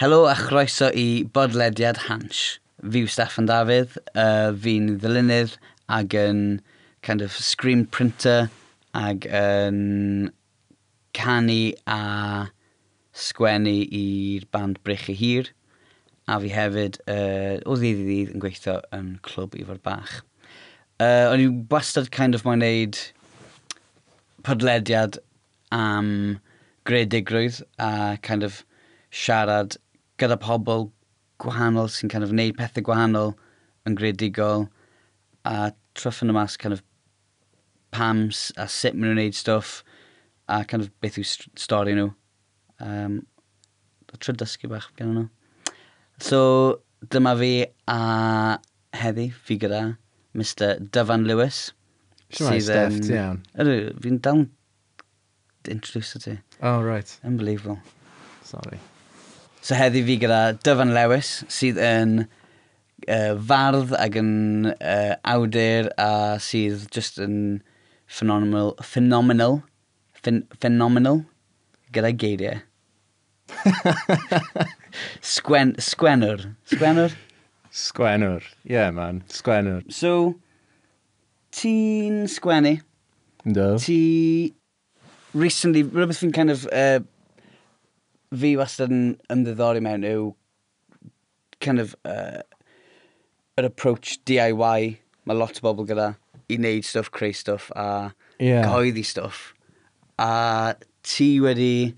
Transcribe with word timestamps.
Helo 0.00 0.24
a 0.30 0.34
chroeso 0.34 0.86
i 0.96 1.26
bodlediad 1.28 1.98
Hans. 2.06 2.38
Fi 2.80 3.02
yw 3.04 3.08
Steffan 3.12 3.44
Dafydd, 3.50 3.98
uh, 4.16 4.48
fi'n 4.56 4.94
ddilynydd 5.02 5.58
ag 5.92 6.14
yn 6.16 6.38
kind 7.04 7.20
of 7.20 7.34
screen 7.36 7.82
printer 7.84 8.46
ag 8.96 9.26
yn 9.28 10.30
canu 11.12 11.74
a 11.84 11.98
sgwennu 13.12 13.74
i'r 13.98 14.46
band 14.56 14.80
Brych 14.88 15.04
y 15.12 15.18
Hir. 15.18 15.50
A 16.24 16.40
fi 16.40 16.54
hefyd 16.54 16.96
uh, 17.04 17.60
o 17.68 17.76
ddydd 17.76 18.00
i 18.00 18.08
ddydd 18.08 18.32
yn 18.38 18.44
gweithio 18.46 18.78
yn 18.96 19.12
clwb 19.28 19.60
ifo'r 19.60 19.84
bach. 19.84 20.16
Uh, 20.96 21.28
o'n 21.28 21.44
i 21.44 21.50
wastad 21.76 22.08
kind 22.16 22.40
of 22.40 22.48
moyn 22.48 22.64
neud 22.64 23.02
podlediad 24.48 25.20
am 25.76 26.40
gredigrwydd 26.88 27.60
a 27.76 28.16
kind 28.24 28.48
of 28.48 28.62
siarad 29.12 29.76
gyda 30.20 30.36
pobl 30.40 30.90
gwahanol 31.40 31.88
sy'n 31.92 32.12
kind 32.12 32.26
of 32.26 32.32
wneud 32.34 32.58
pethau 32.58 32.84
gwahanol 32.84 33.34
yn 33.88 33.96
gredigol 33.98 34.68
a 35.48 35.72
tryffan 35.96 36.32
y 36.32 36.36
mas 36.36 36.58
kind 36.60 36.76
of 36.76 36.84
pams 37.96 38.50
a 38.60 38.68
sut 38.68 38.94
maen 38.94 39.10
nhw'n 39.10 39.18
gwneud 39.18 39.38
stwff 39.38 39.80
a 40.50 40.62
kind 40.64 40.84
of 40.84 40.90
beth 41.02 41.18
yw 41.20 41.26
stori 41.58 41.96
nhw. 41.96 42.10
Um, 42.80 43.20
try 44.18 44.34
dysgu 44.34 44.70
bach 44.70 44.90
gan 44.98 45.14
nhw. 45.14 45.26
So, 46.20 46.40
dyma 47.08 47.36
fi 47.40 47.52
a 47.88 47.98
heddi, 49.00 49.30
fi 49.32 49.56
gyda 49.62 49.82
Mr 50.36 50.78
Dyfan 50.92 51.26
Lewis. 51.30 51.70
Siwmai 52.30 52.60
Steph, 52.62 53.00
ti 53.06 53.16
iawn. 53.16 53.42
Ydw, 53.56 53.76
fi'n 54.04 54.20
dal 54.26 54.44
introduce 55.70 56.20
ti. 56.22 56.38
Oh, 56.60 56.80
right. 56.82 57.18
Unbelievable. 57.24 57.80
Sorry. 58.44 58.80
So 59.62 59.76
heddi 59.76 60.00
fi 60.06 60.16
gyda 60.20 60.40
Dyfan 60.64 60.94
Lewis 60.96 61.30
sydd 61.52 61.80
yn 61.84 62.14
uh, 62.24 63.34
fardd 63.50 63.92
ac 63.98 64.16
yn 64.20 64.70
uh, 64.72 65.16
awdur 65.28 65.90
a 66.00 66.38
sydd 66.40 66.86
just 66.94 67.20
yn 67.20 67.60
phenomenal, 68.08 68.72
phenomenal, 68.80 69.60
phen, 70.16 70.42
phenomenal 70.64 71.24
gyda 71.92 72.14
geiriau. 72.24 72.62
Sgwen, 75.34 75.74
sgwenwr. 75.76 76.46
Sgwenwr? 76.72 77.14
Sgwenwr. 77.70 78.42
Ie, 78.64 78.72
yeah, 78.74 78.90
man. 78.94 79.22
Sgwenwr. 79.28 79.84
So, 79.92 80.36
ti'n 81.52 82.24
sgwennu. 82.32 82.78
Ynddo. 83.44 83.74
Ti 83.84 84.00
recently, 85.34 85.84
rhywbeth 85.84 86.24
fi'n 86.24 86.32
kind 86.34 86.50
of 86.50 86.66
uh, 86.72 87.00
fi 88.30 88.54
wastad 88.58 88.92
yn 88.94 89.04
ymddiddori 89.32 89.82
mewn 89.82 90.06
yw 90.06 90.30
kind 91.60 91.82
of 91.82 91.94
uh, 92.08 92.42
yr 93.58 93.68
approach 93.68 94.18
DIY 94.28 94.96
mae 95.28 95.36
lot 95.36 95.58
o 95.60 95.64
bobl 95.66 95.88
gyda 95.88 96.12
i 96.50 96.58
wneud 96.58 96.86
stuff, 96.86 97.10
creu 97.14 97.34
stuff 97.36 97.70
a 97.76 98.12
yeah. 98.38 98.64
cyhoeddi 98.66 99.04
stuff. 99.06 99.52
A 100.18 100.74
ti 101.06 101.32
wedi 101.42 101.94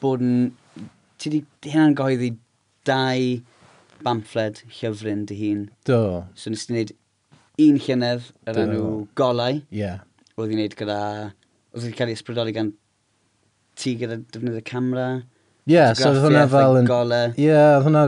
bod 0.00 0.24
yn 0.24 0.50
ti 1.20 1.30
wedi 1.30 1.72
hynna'n 1.74 1.96
gyhoeddi 1.98 2.32
dau 2.88 3.40
bamffled 4.04 4.62
llyfryn 4.80 5.26
dy 5.28 5.38
hun. 5.40 5.64
Do. 5.88 6.26
So 6.34 6.52
nes 6.52 6.66
ti 6.66 6.74
wneud 6.74 6.94
un 7.60 7.80
llynedd 7.86 8.30
yr 8.50 8.62
enw 8.64 8.84
golau. 9.18 9.60
Yeah. 9.68 10.06
oedd 10.40 10.54
i 10.54 10.56
wneud 10.56 10.76
gyda 10.78 11.00
oedd 11.74 11.84
wedi 11.84 11.96
cael 11.98 12.12
ei 12.12 12.16
ysbrydoli 12.16 12.54
gan 12.56 12.72
ti 13.80 13.96
gyda 14.00 14.20
defnyddio 14.32 14.64
camera. 14.66 15.08
Ie, 15.68 15.74
yeah, 15.76 15.94
so 15.94 16.10
oedd 16.10 16.22
hwnna 16.24 16.46
fel... 16.50 16.78
Ie, 16.82 17.46
yeah, 17.46 17.78
oedd 17.78 17.88
hwnna 17.88 18.04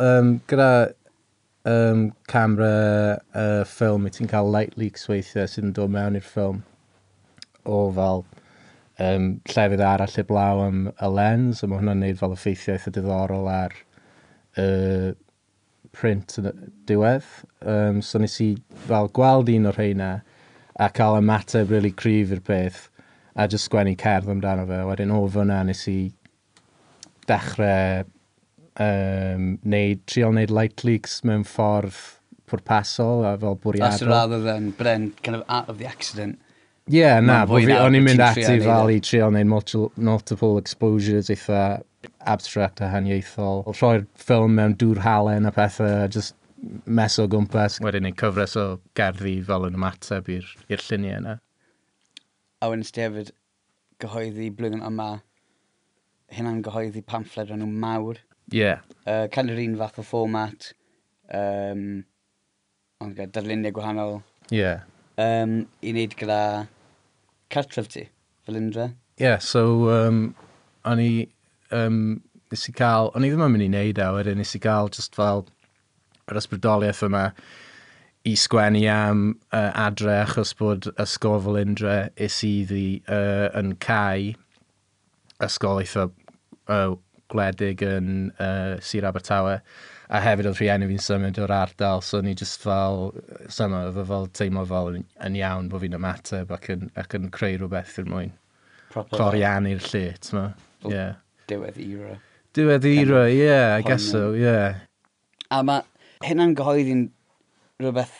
um, 0.00 0.34
gyda 0.50 0.68
um, 1.68 2.04
camera 2.30 2.74
uh, 3.34 3.62
ffilm, 3.68 4.06
ti'n 4.10 4.30
cael 4.30 4.50
light 4.54 4.76
leaks 4.80 5.08
weithiau 5.10 5.50
sydd 5.50 5.68
yn 5.68 5.74
dod 5.76 5.92
mewn 5.94 6.18
i'r 6.18 6.26
ffilm 6.26 6.62
o 7.68 7.82
fel 7.94 8.24
um, 9.02 9.28
llefydd 9.50 9.84
arall 9.86 10.18
i 10.18 10.24
blaw 10.28 10.62
am 10.66 10.86
y 10.92 11.10
lens, 11.18 11.62
a 11.62 11.70
mae 11.70 11.82
hwnna'n 11.82 12.02
neud 12.02 12.20
fel 12.20 12.36
effeithiau 12.36 12.78
eitha 12.78 12.94
diddorol 12.94 13.50
ar 13.50 13.76
uh, 14.60 15.12
print 15.92 16.38
yn 16.40 16.50
diwedd. 16.88 17.28
Um, 17.60 18.00
so 18.02 18.20
nes 18.22 18.38
i 18.42 18.54
fel 18.88 19.10
gweld 19.16 19.52
un 19.52 19.70
o'r 19.70 19.78
rheina 19.78 20.12
a 20.80 20.88
cael 20.96 21.18
ymateb 21.20 21.70
really 21.70 21.92
cryf 21.92 22.32
i'r 22.32 22.42
peth 22.46 22.86
a 23.34 23.48
just 23.48 23.68
sgwennu 23.68 23.94
cerdd 24.00 24.30
amdano 24.32 24.66
fe. 24.68 24.80
Wedyn 24.88 25.14
o 25.14 25.22
fyna 25.32 25.62
nes 25.66 25.84
i 25.90 25.98
dechrau 27.28 28.04
um, 28.82 29.46
neud, 29.64 30.02
trial 30.10 30.34
wneud 30.34 30.52
light 30.52 30.84
leaks 30.84 31.20
mewn 31.28 31.44
ffordd 31.48 31.98
pwrpasol 32.50 33.26
a 33.26 33.36
fel 33.40 33.56
bwriadol. 33.62 33.88
That's 33.88 34.02
rather 34.08 34.40
than 34.42 34.72
Bren, 34.78 35.12
kind 35.22 35.36
of 35.36 35.44
out 35.48 35.68
of 35.68 35.78
the 35.78 35.86
accident. 35.86 36.38
Ie, 36.90 36.98
yeah, 36.98 37.20
na, 37.22 37.44
bo 37.46 37.60
fi, 37.62 37.70
o'n 37.78 37.94
i'n 37.94 38.04
mynd 38.04 38.20
ati 38.26 38.58
fel 38.64 38.90
i 38.90 38.98
trial 39.00 39.30
wneud 39.30 39.48
multiple, 39.48 39.92
multiple 39.96 40.58
exposures 40.58 41.30
eitha 41.32 41.80
abstract 42.26 42.82
a 42.82 42.90
haniaethol. 42.90 43.62
Rhoi'r 43.70 44.06
ffilm 44.18 44.58
mewn 44.58 44.74
dŵr 44.80 45.02
halen 45.06 45.46
a 45.46 45.54
pethau, 45.54 46.08
just 46.10 46.34
mes 46.86 47.18
o 47.22 47.28
gwmpas. 47.30 47.78
Wedyn 47.82 48.08
ni'n 48.08 48.18
cyfres 48.18 48.58
o 48.58 48.66
gerddi 48.98 49.38
fel 49.46 49.68
yn 49.70 49.78
ymateb 49.78 50.28
i'r 50.34 50.84
lluniau 50.88 51.20
yna. 51.22 51.38
A 52.62 52.68
wedyn 52.70 52.86
ti 52.86 53.02
hefyd 53.02 53.32
gyhoeddi 54.02 54.48
blwyddyn 54.54 54.84
yma 54.86 55.08
hynna'n 56.36 56.62
gyhoeddi 56.62 57.02
pamffled 57.06 57.50
o'n 57.50 57.62
nhw'n 57.62 57.80
mawr. 57.82 58.20
Ie. 58.52 58.60
Yeah. 58.60 58.84
Uh, 59.02 59.26
kind 59.34 59.50
yr 59.50 59.58
of 59.58 59.64
un 59.64 59.74
fath 59.80 59.98
o 59.98 60.04
format. 60.06 60.70
Um, 61.34 62.04
ond 63.02 63.16
gyda 63.18 63.32
darluniau 63.34 63.74
gwahanol. 63.74 64.20
Ie. 64.52 64.60
Yeah. 64.60 64.84
Um, 65.20 65.56
I 65.82 65.92
wneud 65.92 66.14
gyda 66.20 66.38
cartref 67.52 67.90
ti, 67.92 68.06
fel 68.46 68.60
Indra. 68.60 68.92
Ie, 69.18 69.26
yeah, 69.26 69.42
so 69.42 69.90
um, 69.92 70.22
o'n 70.88 71.02
i... 71.02 71.10
Um, 71.74 72.22
nes 72.52 72.68
i 72.68 72.76
cael... 72.76 73.10
O'n 73.16 73.26
i 73.26 73.32
ddim 73.32 73.42
yn 73.42 73.52
mynd 73.56 73.66
i 73.66 73.70
wneud 73.72 73.98
e, 73.98 74.06
a 74.06 74.14
wedyn 74.14 74.38
nes 74.40 74.54
i 74.54 74.62
cael 74.62 74.92
just 74.92 75.18
fel 75.18 75.46
yr 76.30 76.38
ysbrydoliaeth 76.38 77.02
yma 77.08 77.26
i 78.28 78.34
sgwennu 78.38 78.82
am 78.90 79.22
uh, 79.50 79.70
adre 79.86 80.20
achos 80.22 80.52
bod 80.58 80.86
ysgol 81.02 81.40
fel 81.42 81.58
undre 81.62 81.96
is 82.26 82.38
iddi 82.46 83.02
uh, 83.10 83.48
yn 83.58 83.74
cael 83.82 84.34
ysgol 85.42 85.80
eitha 85.82 86.06
uh, 86.06 86.94
gwledig 87.32 87.82
yn 87.86 88.30
uh, 88.36 88.78
Sir 88.84 89.08
Abertawe 89.08 89.56
a 90.12 90.20
hefyd 90.20 90.50
oedd 90.50 90.60
rhieni 90.60 90.86
fi'n 90.90 91.02
symud 91.02 91.40
o'r 91.42 91.54
ardal 91.56 92.02
so 92.04 92.20
ni 92.22 92.34
jyst 92.38 92.62
fel 92.62 93.08
syma 93.56 93.86
fy 93.96 94.04
fel 94.10 94.28
teimlo 94.38 94.64
fel 94.70 94.92
yn, 94.92 95.06
yn 95.26 95.38
iawn 95.40 95.70
bod 95.72 95.82
fi'n 95.82 95.96
ymateb 95.98 96.52
ac 96.54 96.68
yn, 96.74 96.90
ac 97.00 97.16
yn 97.18 97.30
creu 97.34 97.56
rhywbeth 97.58 97.96
i'r 98.02 98.10
mwyn 98.12 98.34
cloriannu'r 98.92 99.82
lle 99.88 100.04
tyma 100.26 100.44
yeah. 100.92 101.16
diwedd 101.50 101.80
era 101.86 102.18
diwedd 102.54 102.86
era 102.92 103.24
yeah, 103.32 103.74
I 103.78 103.82
guess 103.86 104.10
so 104.12 104.30
yeah. 104.36 104.84
a 105.50 105.62
mae 105.66 105.82
hynna'n 106.28 106.54
gyhoeddi'n 106.58 107.06
rhywbeth 107.82 108.18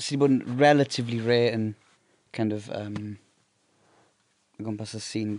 sydd 0.00 0.20
wedi 0.20 0.20
bod 0.22 0.34
yn 0.36 0.60
relatively 0.60 1.18
rare 1.22 1.50
yn 1.56 1.66
kind 2.36 2.54
of 2.56 2.68
um, 2.76 3.16
o 4.58 4.64
gwmpas 4.66 4.94
y 4.96 5.02
sîn 5.04 5.34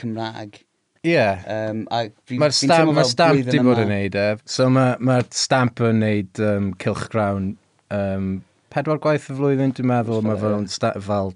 Cymraeg. 0.00 0.60
Ie. 1.00 1.14
Yeah. 1.14 1.40
Um, 1.48 1.86
Mae'r 1.88 2.52
stamp, 2.52 2.92
ma 2.96 3.04
stamp 3.08 3.48
di 3.48 3.62
bod 3.64 3.80
yn 3.80 3.88
neud 3.92 4.18
e. 4.20 4.26
So 4.44 4.68
mae'r 4.72 5.00
ma 5.00 5.20
stamp 5.32 5.80
yn 5.88 6.02
neud 6.04 6.42
um, 6.44 6.72
cilchgrawn 6.82 7.54
um, 7.96 8.28
pedwar 8.72 9.00
gwaith 9.02 9.30
y 9.32 9.38
flwyddyn, 9.38 9.72
dwi'n 9.76 9.88
meddwl. 9.90 10.20
Mae 10.26 10.40
fel, 10.40 10.68
sta, 10.72 10.92
fel 11.00 11.32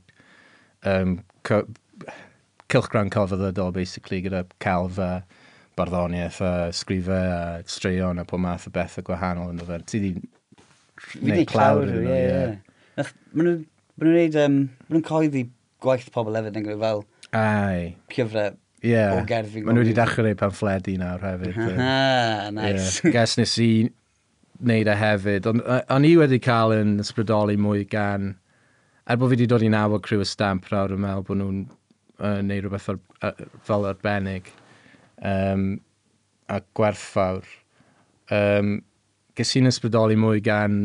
um, 0.91 1.17
co, 1.49 1.63
cilchgrawn 2.73 3.13
celfyddydol, 3.15 3.73
basically, 3.75 4.21
gyda 4.27 4.45
celf 4.65 5.01
a 5.01 5.11
barddoniaeth 5.79 6.39
a 6.45 6.53
sgrifau 6.77 7.33
a 7.33 7.41
straeon 7.67 8.21
a 8.21 8.25
pob 8.29 8.45
math 8.45 8.69
o 8.69 8.75
beth 8.75 9.01
o 9.01 9.07
gwahanol 9.09 9.51
yn 9.55 9.63
dod. 9.63 9.89
Ti 9.89 10.03
di 10.03 10.13
Fi 11.05 11.23
wedi 11.25 11.47
clawr 11.49 11.89
nhw, 11.89 12.03
ie, 12.09 12.21
ie. 12.25 13.07
Maen 13.35 13.49
nhw'n 13.49 13.63
gwneud, 14.01 14.37
maen 14.41 14.61
nhw'n 14.91 15.07
coeddi 15.07 15.47
gwaith 15.85 16.11
pobl 16.15 16.37
hefyd 16.39 16.61
yn 16.61 16.69
gwneud 16.69 16.85
fel... 16.85 17.03
Ai. 17.35 17.95
Cyfrau 18.15 18.55
yeah. 18.85 19.17
o 19.17 19.25
gerddi. 19.29 19.63
Maen 19.65 19.79
nhw 19.79 19.85
wedi 19.85 19.97
dechrau 19.97 20.25
gwneud 20.25 20.41
pamffledu 20.41 20.97
nawr 21.01 21.25
hefyd. 21.25 21.61
Ah, 21.75 22.51
nice. 22.55 23.01
Yeah. 23.05 23.13
Ges 23.15 23.37
nes 23.41 23.55
i 23.63 23.71
wneud 24.65 24.91
e 24.91 24.97
hefyd. 25.01 25.49
Ond 25.51 25.65
O'n 25.93 26.09
i 26.09 26.15
wedi 26.21 26.41
cael 26.45 26.77
yn 26.79 26.99
ysbrydoli 27.05 27.59
mwy 27.61 27.87
gan... 27.91 28.35
Er 29.05 29.19
bod 29.21 29.29
fi 29.29 29.37
wedi 29.37 29.49
dod 29.51 29.65
i 29.65 29.69
nabod 29.69 30.05
criw 30.05 30.23
y 30.25 30.29
stamp 30.29 30.71
rawr 30.73 30.95
yn 30.95 31.03
meddwl 31.03 31.27
bod 31.29 31.41
nhw'n 31.41 31.59
uh, 32.25 32.39
neud 32.41 32.65
rhywbeth 32.65 32.89
ar, 32.95 33.01
uh, 33.27 33.49
fel 33.67 33.85
arbennig 33.91 34.49
um, 35.21 35.67
a 36.49 36.61
gwerthfawr. 36.79 37.45
Um, 38.33 38.79
ges 39.39 39.55
i'n 39.59 39.71
ysbrydoli 39.71 40.19
mwy 40.21 40.43
gan 40.45 40.83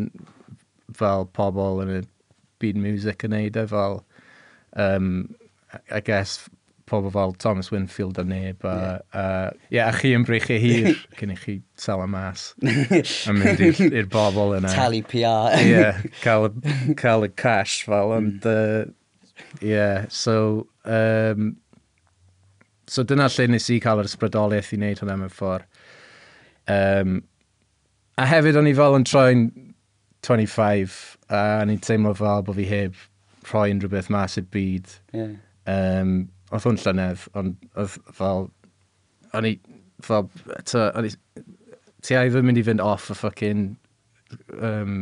fel 0.97 1.27
pobl 1.37 1.83
yn 1.83 1.99
y 1.99 1.99
byd 2.59 2.79
music 2.81 3.25
yn 3.27 3.35
neud 3.35 3.59
e, 3.59 3.65
fel, 3.69 4.01
um, 4.81 5.11
I 5.93 6.01
guess, 6.03 6.49
pobl 6.89 7.11
fel 7.13 7.35
Thomas 7.39 7.69
Winfield 7.71 8.17
a 8.19 8.25
neb. 8.27 8.65
A, 8.65 8.73
yeah. 8.73 9.21
uh, 9.21 9.51
yeah, 9.69 9.89
a 9.89 9.95
chi 9.95 10.13
yn 10.17 10.25
brych 10.27 10.49
chi 10.49 10.57
hir 10.63 10.91
cyn 11.19 11.35
i 11.35 11.37
chi 11.39 11.59
sal 11.79 12.03
y 12.03 12.09
mas 12.09 12.49
a 13.29 13.35
mynd 13.37 13.63
i'r 13.89 14.09
bobl 14.11 14.57
yna. 14.57 14.73
Tali 14.73 15.03
PR. 15.05 15.55
yeah, 15.63 16.01
cael, 16.23 16.49
cael 16.99 17.29
y 17.29 17.33
cash 17.35 17.83
fel, 17.87 18.15
ond... 18.17 18.43
Mm. 18.43 18.89
Uh, 18.89 19.55
yeah, 19.65 20.05
so... 20.09 20.67
Um, 20.83 21.57
so 22.89 23.05
dyna 23.05 23.27
lle 23.29 23.45
nes 23.53 23.69
i 23.69 23.77
cael 23.83 24.01
yr 24.01 24.09
ysbrydoliaeth 24.09 24.73
i 24.73 24.79
wneud 24.79 25.03
hwnna 25.03 25.17
mewn 25.21 25.33
ffordd. 25.33 25.67
Um, 26.69 27.19
A 28.19 28.25
hefyd 28.27 28.57
o'n 28.59 28.67
i 28.67 28.73
fel 28.75 28.97
yn 28.97 29.05
troi'n 29.07 29.45
25 30.27 30.95
a 31.31 31.43
o'n 31.61 31.71
i'n 31.71 31.79
teimlo 31.83 32.11
fel 32.17 32.41
bod 32.43 32.57
fi 32.57 32.65
heb 32.67 32.97
rhoi 33.47 33.69
unrhyw 33.71 33.91
beth 33.93 34.09
mas 34.11 34.35
i'r 34.39 34.49
byd. 34.51 34.89
Yeah. 35.15 35.37
Um, 35.69 36.15
oedd 36.51 36.65
hwn 36.67 36.81
llynedd, 36.83 37.27
ond 37.39 37.55
oedd 37.79 37.95
fel... 38.17 38.49
O'n 39.37 39.47
i 39.47 39.53
fel... 40.03 40.27
Ta, 40.67 40.89
o'n 40.99 41.07
i... 41.07 41.13
Ti 42.03 42.17
a 42.17 42.25
i 42.25 42.33
ddim 42.33 42.49
mynd 42.49 42.59
i 42.59 42.65
fynd 42.67 42.83
off 42.83 43.07
y 43.13 43.17
ffucking... 43.21 43.63
Um, 44.57 44.99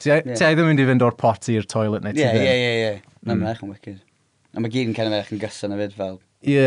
ti 0.00 0.14
a, 0.14 0.22
yeah. 0.22 0.32
ti 0.32 0.48
a 0.48 0.54
i 0.54 0.56
ddim 0.56 0.72
mynd 0.72 0.80
i 0.80 0.88
fynd 0.88 1.04
o'r 1.04 1.20
poti 1.20 1.58
i'r 1.58 1.68
toilet 1.68 2.06
neu 2.06 2.16
ti 2.16 2.24
yeah, 2.24 2.34
ddim. 2.38 2.48
Ie, 2.48 2.56
ie, 2.56 2.74
ie. 2.80 3.20
Na, 3.20 3.34
hmm. 3.34 3.44
mae'n 3.44 3.52
eich 3.52 3.64
yn 3.66 3.76
wicked. 3.76 4.02
A 4.56 4.64
mae 4.64 4.72
gyd 4.72 4.94
yn 4.94 4.96
cael 4.96 5.20
eich 5.20 5.32
yn 5.34 5.44
gyson 5.44 5.76
y 5.76 5.80
fyd 5.84 6.00
fel... 6.00 6.20
Ie. 6.48 6.66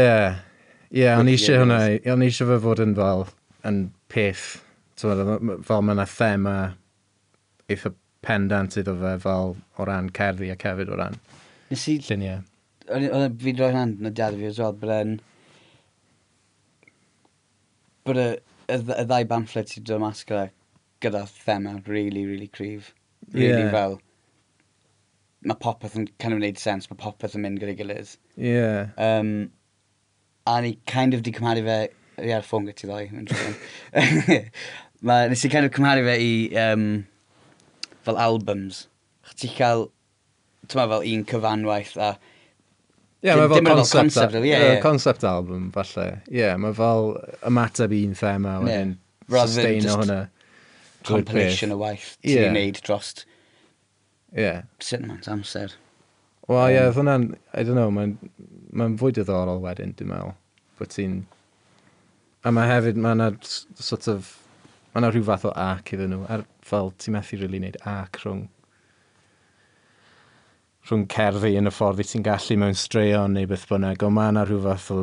Ie, 0.94 1.12
o'n 1.16 1.30
i 1.30 1.38
eisiau 1.38 1.64
hwnna. 1.64 1.84
O'n 2.14 2.26
i 2.26 2.30
eisiau 2.30 2.54
fe 2.54 2.64
fod 2.70 2.86
yn 2.86 2.98
fel... 3.00 3.30
yn 3.66 3.88
peth 4.12 4.50
Tywed, 5.00 5.64
fel 5.64 5.84
mae 5.86 5.96
yna 5.96 6.06
thema 6.12 6.56
eitha 7.72 7.94
pendant 8.26 8.76
iddo 8.82 8.96
fe 9.00 9.14
fel 9.24 9.54
o 9.80 9.86
ran 9.88 10.10
cerddi 10.16 10.50
a 10.52 10.58
cefyd 10.60 10.92
o 10.92 10.98
ran 11.00 11.16
Nes 11.70 11.88
i... 11.88 11.98
lluniau. 12.04 12.42
Oedd 12.90 13.38
fi 13.44 13.54
roi 13.58 13.72
hand 13.76 14.00
nodiad 14.02 14.38
fi 14.40 14.48
as 14.50 14.60
well, 14.62 14.74
bod 14.82 14.94
yn... 14.96 15.18
bod 18.10 18.18
y, 18.18 18.28
y, 18.74 18.80
y 18.80 19.06
ddau 19.06 19.28
bamfflet 19.30 19.72
sydd 19.72 19.92
wedi 19.92 20.02
mas 20.02 20.24
gyda, 20.26 20.48
gyda 21.06 21.24
thema 21.36 21.76
really, 21.86 22.26
really 22.26 22.50
cryf. 22.60 22.94
Really 23.32 23.68
yeah. 23.68 23.74
fel... 23.76 24.00
Mae 25.46 25.56
popeth 25.64 25.96
yn 25.96 26.10
kind 26.20 26.36
of 26.36 26.42
wneud 26.42 26.60
sens, 26.60 26.90
mae 26.90 27.00
popeth 27.00 27.38
yn 27.38 27.46
mynd 27.46 27.62
gyda'i 27.62 27.78
gilydd. 27.80 28.18
Yeah. 28.36 28.90
Um, 29.00 29.54
a 30.50 30.58
ni 30.66 30.74
kind 30.90 31.14
of 31.16 31.22
di 31.24 31.32
cymharu 31.38 31.64
fe, 31.70 31.78
ie, 32.20 32.34
ar 32.36 32.44
ffôn 32.44 32.68
gyda 32.68 32.82
ti 32.82 32.90
ddau. 32.90 34.42
Ma, 35.02 35.22
nes 35.32 35.46
i 35.46 35.52
kind 35.52 35.68
of 35.68 35.72
cymharu 35.72 36.04
fe 36.08 36.16
i, 36.20 36.34
um, 36.60 36.88
fel 38.04 38.20
albums. 38.20 38.88
Ti'n 39.40 39.54
cael, 39.56 39.86
ti'n 40.68 40.82
fel 40.82 41.06
un 41.14 41.24
cyfanwaith 41.30 41.96
a... 41.96 42.10
Ie, 43.20 43.28
yeah, 43.28 43.36
mae 43.36 43.50
fel 43.52 43.66
concept, 43.68 43.96
concept, 43.98 44.36
al, 44.40 44.46
yeah, 44.48 44.64
yeah. 44.64 44.82
concept 44.84 45.24
album, 45.28 45.70
falle. 45.76 46.06
Ie, 46.32 46.38
yeah, 46.40 46.58
mae 46.60 46.76
fel 46.76 47.14
ymateb 47.48 47.96
un 47.98 48.16
thema, 48.16 48.58
wedyn 48.64 48.94
yeah. 48.96 49.42
sustain 49.44 49.90
o 49.92 49.98
hwnna. 50.00 50.20
Compilation 51.08 51.76
o 51.76 51.80
waith 51.82 52.14
ti'n 52.24 52.46
yeah. 52.46 52.54
neud 52.56 52.80
drost 52.84 53.26
yeah. 54.36 54.64
yma'n 54.96 55.28
amser. 55.36 55.76
Wel, 56.48 56.60
ie, 56.60 56.64
um, 56.64 56.76
yeah, 56.78 56.92
hwnna'n, 56.96 57.28
I 57.52 57.68
don't 57.68 57.76
know, 57.76 57.92
mae'n 57.92 58.16
ma 58.72 58.88
fwy 59.00 59.12
diddorol 59.16 59.60
wedyn, 59.64 59.96
dwi'n 60.00 60.14
meddwl, 60.14 60.36
bod 60.80 60.96
ti'n... 60.96 61.20
A 62.48 62.56
mae 62.56 62.72
hefyd, 62.72 63.00
mae 63.04 63.18
yna 63.18 63.34
sort 63.44 64.08
of 64.08 64.32
Mae 64.90 65.04
yna 65.04 65.12
rhyw 65.14 65.26
fath 65.28 65.46
o 65.46 65.52
ac 65.64 65.94
iddyn 65.96 66.16
nhw. 66.16 66.24
Ar, 66.34 66.46
fel 66.66 66.94
ti'n 66.98 67.16
methu 67.18 67.38
rili 67.38 67.46
really 67.46 67.62
wneud 67.64 67.82
ac 67.90 68.24
rhwng 68.24 68.48
rhwng 70.90 71.06
cerddi 71.14 71.52
yn 71.60 71.70
y 71.70 71.74
ffordd 71.74 72.00
i 72.02 72.06
ti'n 72.08 72.24
gallu 72.26 72.56
mewn 72.58 72.78
straeon 72.78 73.36
neu 73.38 73.46
beth 73.50 73.68
bynnag, 73.70 74.02
ond 74.08 74.16
mae 74.16 74.32
yna 74.32 74.46
rhyw 74.48 74.62
fath 74.64 74.88
o 74.96 74.98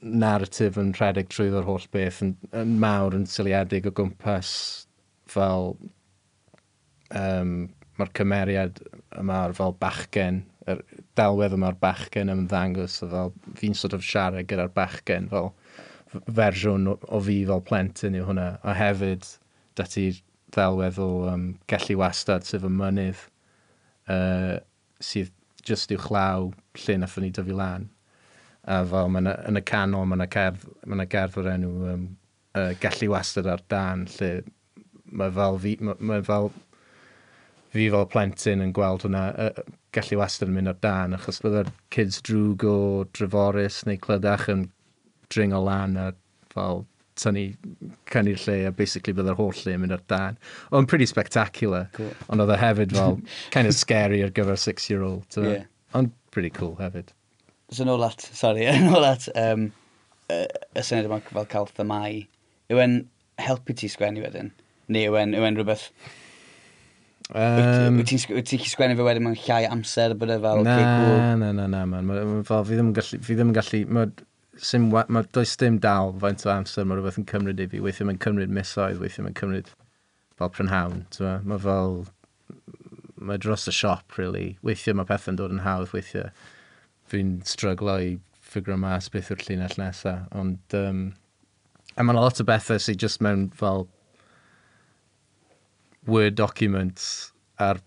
narratif 0.00 0.78
yn 0.80 0.94
rhedeg 0.96 1.28
trwyddo'r 1.32 1.66
holl 1.66 1.84
beth 1.92 2.22
yn, 2.24 2.32
yn 2.56 2.76
mawr, 2.80 3.18
yn 3.18 3.26
syliadig 3.28 3.88
o 3.90 3.92
gwmpas 3.98 4.52
fel 5.28 5.74
um, 7.20 7.52
mae'r 7.98 8.12
cymeriad 8.16 8.80
yma'r 9.20 9.52
fel 9.58 9.76
bachgen, 9.82 10.40
yr 10.70 10.80
delwedd 11.18 11.58
yma'r 11.58 11.76
bachgen 11.82 12.32
ymddangos, 12.32 13.02
fel 13.02 13.34
fi'n 13.60 13.76
sort 13.76 13.96
of 13.98 14.06
siarad 14.06 14.48
gyda'r 14.48 14.72
bachgen, 14.76 15.28
fel 15.32 15.52
fersiwn 16.38 16.88
o, 16.92 16.96
o 17.08 17.20
fi 17.24 17.40
fel 17.48 17.64
plentyn 17.66 18.16
yw 18.18 18.28
hwnna. 18.30 18.48
A 18.64 18.74
hefyd, 18.76 19.26
da 19.76 19.84
dati'r 19.84 20.22
ddelwedd 20.54 21.00
o 21.02 21.08
um, 21.30 21.48
gallu 21.70 21.98
wastad 22.00 22.46
sef 22.46 22.64
y 22.64 22.70
mynydd 22.72 23.22
uh, 24.12 24.56
sydd 25.02 25.32
just 25.66 25.92
i'w 25.92 26.00
chlaw 26.00 26.50
lle 26.84 26.98
nath 27.00 27.16
ni 27.22 27.32
dyfu 27.34 27.56
lan. 27.56 27.88
A 28.66 28.82
fel 28.88 29.10
ma 29.12 29.22
na, 29.22 29.34
yn 29.46 29.60
y 29.60 29.64
canol, 29.66 30.06
mae 30.08 30.18
yna 30.18 30.28
gerdd, 30.30 30.68
ma 30.90 31.06
gerdd 31.10 31.40
o'r 31.42 31.50
enw 31.54 31.72
um, 31.92 32.06
uh, 32.58 32.70
gallu 32.82 33.10
wastad 33.12 33.50
ar 33.50 33.62
dan, 33.72 34.06
lle 34.16 34.30
mae 35.06 35.34
fel 35.34 35.60
fi, 35.62 35.74
mae, 35.80 35.98
ma 35.98 36.20
fel 36.26 36.50
fi 37.74 37.88
fel 37.92 38.08
plentyn 38.10 38.64
yn 38.64 38.72
gweld 38.74 39.06
hwnna, 39.06 39.26
uh, 39.46 39.66
gallu 39.94 40.20
wastad 40.22 40.50
yn 40.50 40.58
mynd 40.58 40.72
ar 40.72 40.80
dan, 40.82 41.14
achos 41.18 41.42
bydda'r 41.44 41.70
kids 41.94 42.22
drwg 42.26 42.66
o 42.70 42.78
Dreforys 43.16 43.82
neu 43.88 44.00
Clydach 44.02 44.48
yn 44.52 44.66
dring 45.32 45.54
o 45.56 45.62
lan 45.64 45.96
a 46.00 46.10
fel 46.52 46.84
tynnu 47.16 47.44
cynnu'r 48.12 48.42
lle 48.44 48.56
a 48.68 48.72
basically 48.76 49.14
byddai'r 49.16 49.38
holl 49.38 49.54
lle 49.62 49.76
yn 49.76 49.82
mynd 49.84 49.96
ar 49.96 50.02
dan. 50.12 50.38
O'n 50.76 50.88
pretty 50.90 51.08
spectacular. 51.08 51.88
Cool. 51.96 52.12
Ond 52.32 52.44
oedd 52.44 52.52
e 52.52 52.58
hefyd 52.60 52.92
fel 52.96 53.18
kind 53.54 53.70
of 53.70 53.76
scary 53.78 54.22
ar 54.26 54.34
gyfer 54.36 54.58
six-year-old. 54.60 55.40
Yeah. 55.40 55.64
Ond 55.96 56.12
pretty 56.34 56.52
cool 56.58 56.76
hefyd. 56.80 57.14
So 57.72 57.88
nôl 57.88 58.04
at, 58.06 58.20
sorry, 58.20 58.68
nôl 58.90 59.06
at 59.08 59.28
um, 59.34 59.70
uh, 60.28 60.44
y 60.76 60.84
syniad 60.84 61.08
yma 61.08 61.22
fel 61.30 61.50
cael 61.54 61.72
thymau. 61.78 62.22
Yw 62.72 62.84
e'n 62.84 63.00
helpu 63.40 63.76
ti 63.78 63.90
sgwennu 63.90 64.22
wedyn? 64.26 64.52
Neu 64.92 65.10
yw 65.10 65.20
e'n 65.22 65.34
yw 65.38 65.48
en 65.48 65.58
rhywbeth 65.58 65.90
Um, 67.34 67.96
wyt 67.98 68.06
ti'n 68.06 68.44
ti 68.46 68.56
sgwennu 68.70 68.94
fe 68.94 69.02
wedyn 69.02 69.24
mewn 69.24 69.38
llai 69.48 69.64
amser 69.66 70.12
bod 70.14 70.30
e 70.30 70.36
fel... 70.44 70.60
Na, 70.62 71.34
na, 71.34 71.48
na, 71.56 71.64
na, 71.66 71.80
man. 71.90 72.12
Fel, 72.46 72.62
fi 72.68 72.76
ddim 72.78 72.92
yn 72.92 72.94
gallu... 72.94 73.18
Fi 73.26 73.34
ddim 73.34 73.50
yn 73.50 73.56
gallu 73.56 73.80
ma, 73.90 74.04
sim, 74.58 74.90
ma, 74.90 75.22
does 75.32 75.56
dim 75.60 75.78
dal 75.82 76.14
faint 76.20 76.44
o 76.46 76.52
amser 76.52 76.86
mae 76.86 76.98
rhywbeth 76.98 77.20
yn 77.20 77.28
cymryd 77.30 77.62
i 77.62 77.68
fi. 77.72 77.80
Weithio 77.84 78.06
mae'n 78.08 78.20
cymryd 78.22 78.52
misoedd, 78.52 79.00
weithio 79.02 79.26
mae'n 79.26 79.38
cymryd 79.38 79.72
fel 80.38 80.52
prynhawn. 80.54 81.02
Mae 81.20 81.42
ma 81.52 81.58
fel... 81.62 82.04
Mae 83.26 83.40
dros 83.40 83.64
y 83.66 83.72
siop, 83.72 84.12
really. 84.20 84.58
Weithio 84.66 84.94
mae 84.94 85.08
pethau'n 85.08 85.38
dod 85.40 85.54
yn 85.54 85.64
hawdd, 85.64 85.88
weithio 85.96 86.28
fi'n 87.10 87.38
stryglo 87.48 87.96
i 88.02 88.16
ffigro 88.46 88.76
mas 88.78 89.08
beth 89.12 89.32
yw'r 89.32 89.44
llinell 89.46 89.78
nesaf. 89.80 90.26
Ond, 90.36 90.76
um, 90.78 91.06
a 91.96 92.04
mae'n 92.04 92.18
lot 92.20 92.42
o 92.42 92.46
bethau 92.46 92.80
sydd 92.82 93.02
just 93.02 93.22
mewn 93.24 93.48
fel 93.56 93.86
Word 96.06 96.36
documents 96.38 97.32
ar 97.58 97.80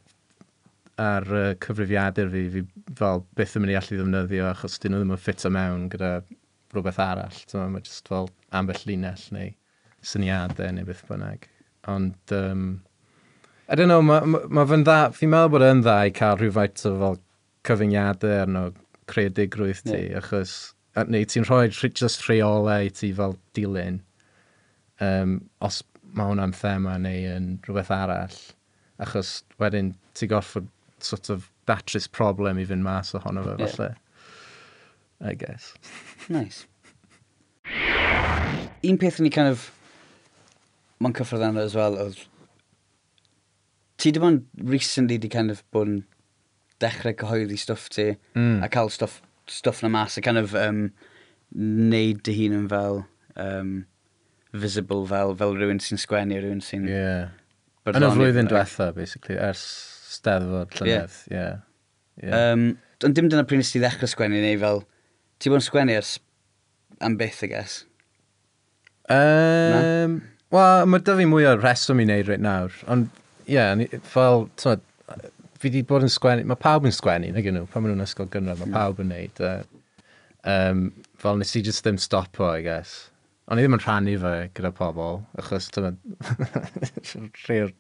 ar 1.00 1.24
uh, 1.32 1.54
cyfrifiadur 1.64 2.28
fi, 2.34 2.42
fi 2.52 2.64
fel 3.00 3.22
beth 3.40 3.56
yn 3.56 3.64
mynd 3.64 3.72
i 3.72 3.78
allu 3.80 4.00
ddefnyddio 4.02 4.50
achos 4.50 4.76
dyn 4.84 4.92
nhw 4.92 5.00
ddim 5.00 5.14
yn 5.16 5.22
ffit 5.22 5.46
o 5.48 5.52
mewn 5.56 5.86
gyda 5.94 6.10
rhywbeth 6.74 7.00
arall. 7.04 7.40
So, 7.46 7.64
mae 7.70 7.86
jyst 7.86 8.10
fel 8.12 8.30
ambell 8.56 8.86
linell 8.90 9.26
neu 9.36 9.54
syniadau 10.06 10.74
neu 10.76 10.88
beth 10.88 11.06
bynnag. 11.10 11.48
Ond, 11.90 12.36
um, 12.36 12.68
I 13.70 13.76
don't 13.76 13.88
know, 13.88 14.02
mae 14.02 14.26
ma, 14.26 14.42
ma 14.50 14.66
fy'n 14.70 14.86
dda, 14.86 15.00
fi'n 15.16 15.32
meddwl 15.34 15.54
bod 15.54 15.66
yn 15.68 15.84
dda 15.86 15.98
i 16.08 16.14
cael 16.16 16.40
rhywfaint 16.40 16.86
o 16.90 16.94
fel 17.04 17.20
cyfyngiadau 17.70 18.36
arno 18.44 18.64
creadigrwydd 19.10 19.84
ti, 19.86 19.98
yeah. 20.08 20.22
achos, 20.22 20.56
neu 21.10 21.28
ti'n 21.30 21.46
rhoi 21.48 21.68
just 21.72 22.26
rheolau 22.28 22.88
i 22.88 22.94
ti 22.94 23.12
fel 23.16 23.38
dilyn, 23.58 24.02
um, 25.06 25.38
os 25.66 25.84
mae 26.18 26.32
hwnna'n 26.32 26.56
thema 26.58 26.98
neu 27.02 27.30
yn 27.36 27.52
rhywbeth 27.68 27.94
arall, 27.94 28.38
achos 29.06 29.40
wedyn 29.62 29.94
ti 30.18 30.28
gorfod 30.30 30.70
sort 31.04 31.30
of 31.30 31.50
datrys 31.70 32.08
problem 32.08 32.60
i 32.60 32.66
fynd 32.68 32.84
mas 32.84 33.14
ohono 33.18 33.46
fe, 33.46 33.58
falle. 33.62 33.92
Yeah. 33.94 34.06
I 35.22 35.34
guess. 35.34 35.74
Nice. 36.30 36.66
Un 38.84 38.98
peth 38.98 39.20
ni 39.20 39.30
kind 39.30 39.52
of... 39.52 39.70
Mae'n 41.00 41.16
cyffrodd 41.16 41.44
arno 41.50 41.64
as 41.64 41.76
well, 41.76 41.98
oedd... 42.00 42.22
Ti 44.00 44.14
dim 44.16 44.24
ond 44.24 44.70
recently 44.72 45.18
di 45.20 45.28
kind 45.32 45.52
of 45.52 45.64
bod 45.76 45.92
yn 45.92 46.00
dechrau 46.80 47.16
cyhoeddi 47.20 47.58
stwff 47.60 47.90
ti 47.92 48.06
mm. 48.16 48.62
a 48.64 48.70
cael 48.72 48.92
stwff, 48.96 49.18
stwff 49.52 49.82
na 49.84 49.90
mas 49.92 50.16
a 50.16 50.24
kind 50.24 50.40
of 50.40 50.56
um, 50.56 50.86
neud 51.52 52.22
dy 52.24 52.36
hun 52.38 52.56
yn 52.62 52.70
fel 52.72 53.02
um, 53.36 53.74
visible 54.54 55.04
fel, 55.10 55.36
fel 55.36 55.58
rhywun 55.58 55.84
sy'n 55.84 56.00
sgwennu, 56.00 56.40
rhywun 56.40 56.64
sy'n... 56.64 56.88
Yeah. 56.88 57.36
Yn 57.90 58.06
y 58.06 58.12
flwyddyn 58.14 58.48
diwetha, 58.52 58.92
basically, 58.96 59.36
ers 59.42 59.64
steddfod 60.14 60.76
llynedd, 60.78 61.16
yeah. 61.32 61.60
yeah. 62.22 62.24
yeah. 62.24 62.54
Um, 62.54 62.66
ond 63.04 63.16
dim 63.18 63.30
dyna 63.32 63.46
pryn 63.50 63.64
ysdi 63.64 63.82
ddechrau 63.82 64.12
sgwennu 64.12 64.40
neu 64.44 64.60
fel 64.62 64.84
Ti 65.40 65.52
bod 65.52 65.62
yn 65.62 65.66
sgwennu 65.66 65.96
ers 65.96 66.18
am 67.06 67.16
byth, 67.20 67.44
I 67.46 67.48
guess? 67.54 67.80
Um, 69.10 70.20
Wel, 70.54 70.86
mae 70.90 71.04
dy 71.06 71.16
fi 71.20 71.28
mwy 71.30 71.46
o 71.48 71.56
reswm 71.60 72.02
i 72.02 72.06
wneud 72.08 72.30
reit 72.30 72.42
nawr. 72.44 72.76
Ond, 72.92 73.10
ie, 73.46 73.56
yeah, 73.56 74.00
fel, 74.12 74.48
tywed, 74.60 74.84
fi 75.60 75.68
wedi 75.70 75.84
bod 75.88 76.06
yn 76.06 76.12
sgwennu, 76.12 76.48
mae 76.50 76.60
pawb 76.60 76.88
yn 76.88 76.96
sgwennu, 76.96 77.32
nag 77.36 77.48
nhw, 77.48 77.68
pan 77.72 77.86
maen 77.86 77.96
nhw'n 77.96 78.08
ysgol 78.08 78.30
gynradd, 78.34 78.60
mae 78.62 78.70
hmm. 78.70 78.78
pawb 78.78 79.02
yn 79.04 79.14
wneud. 79.14 79.44
Uh, 79.44 79.80
um, 80.56 80.84
fel 81.20 81.40
nes 81.40 81.56
i 81.56 81.64
just 81.66 81.86
ddim 81.86 82.00
stopo, 82.02 82.50
I 82.52 82.64
guess. 82.66 82.98
Ond 83.50 83.62
i 83.62 83.66
ddim 83.66 83.78
yn 83.78 83.84
rhannu 83.84 84.16
fe 84.22 84.34
gyda 84.58 84.74
pobl, 84.76 85.22
achos 85.42 85.70
dyna 85.76 85.94
rhai'r 87.46 87.72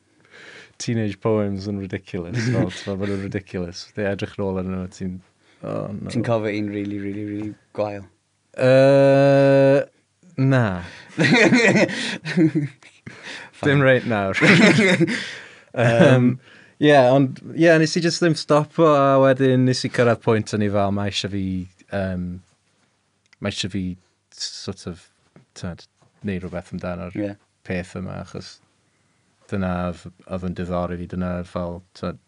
teenage 0.79 1.19
poems 1.21 1.67
yn 1.69 1.81
ridiculous. 1.83 2.39
fel, 2.47 2.71
fel 2.71 2.99
bod 2.99 3.11
nhw'n 3.11 3.25
ridiculous. 3.27 3.87
Dwi'n 3.95 4.13
edrych 4.13 4.37
rôl 4.39 4.61
arnyn 4.61 4.77
nhw, 4.77 4.87
ti'n 4.95 5.19
Oh, 5.63 5.87
no. 5.91 6.09
Ti'n 6.09 6.23
cofio 6.23 6.51
un 6.55 6.69
really, 6.71 6.99
really, 6.99 7.25
really 7.25 7.55
gwael? 7.75 8.05
Uh, 8.57 9.85
na. 10.37 10.83
Dim 13.63 13.81
reit 13.83 14.05
nawr. 14.07 14.39
um, 15.73 16.39
yeah, 16.77 17.11
ond, 17.11 17.41
yeah, 17.55 17.77
nes 17.77 17.97
i 17.97 18.03
just 18.03 18.23
ddim 18.23 18.37
stopo 18.39 18.87
a 18.95 19.19
wedyn 19.19 19.67
nes 19.67 19.83
i 19.83 19.91
cyrraedd 19.91 20.23
pwynt 20.23 20.55
o'n 20.55 20.63
i 20.63 20.71
fel, 20.71 20.95
mae 20.95 21.11
eisiau 21.11 21.33
fi, 21.33 21.43
um, 21.95 22.23
mae 23.43 23.51
eisiau 23.51 23.73
fi 23.75 23.83
sort 24.31 24.87
of, 24.87 25.03
tyd, 25.59 25.83
neud 26.23 26.45
rhywbeth 26.45 26.71
amdano'r 26.75 27.19
yeah. 27.19 27.35
peth 27.67 27.97
yma, 27.99 28.21
achos 28.23 28.55
dyna 29.51 29.73
oedd 29.91 30.47
yn 30.47 30.55
diddori 30.55 31.01
fi, 31.01 31.09
dyna 31.11 31.33
fel, 31.51 31.81
tyd, 31.99 32.23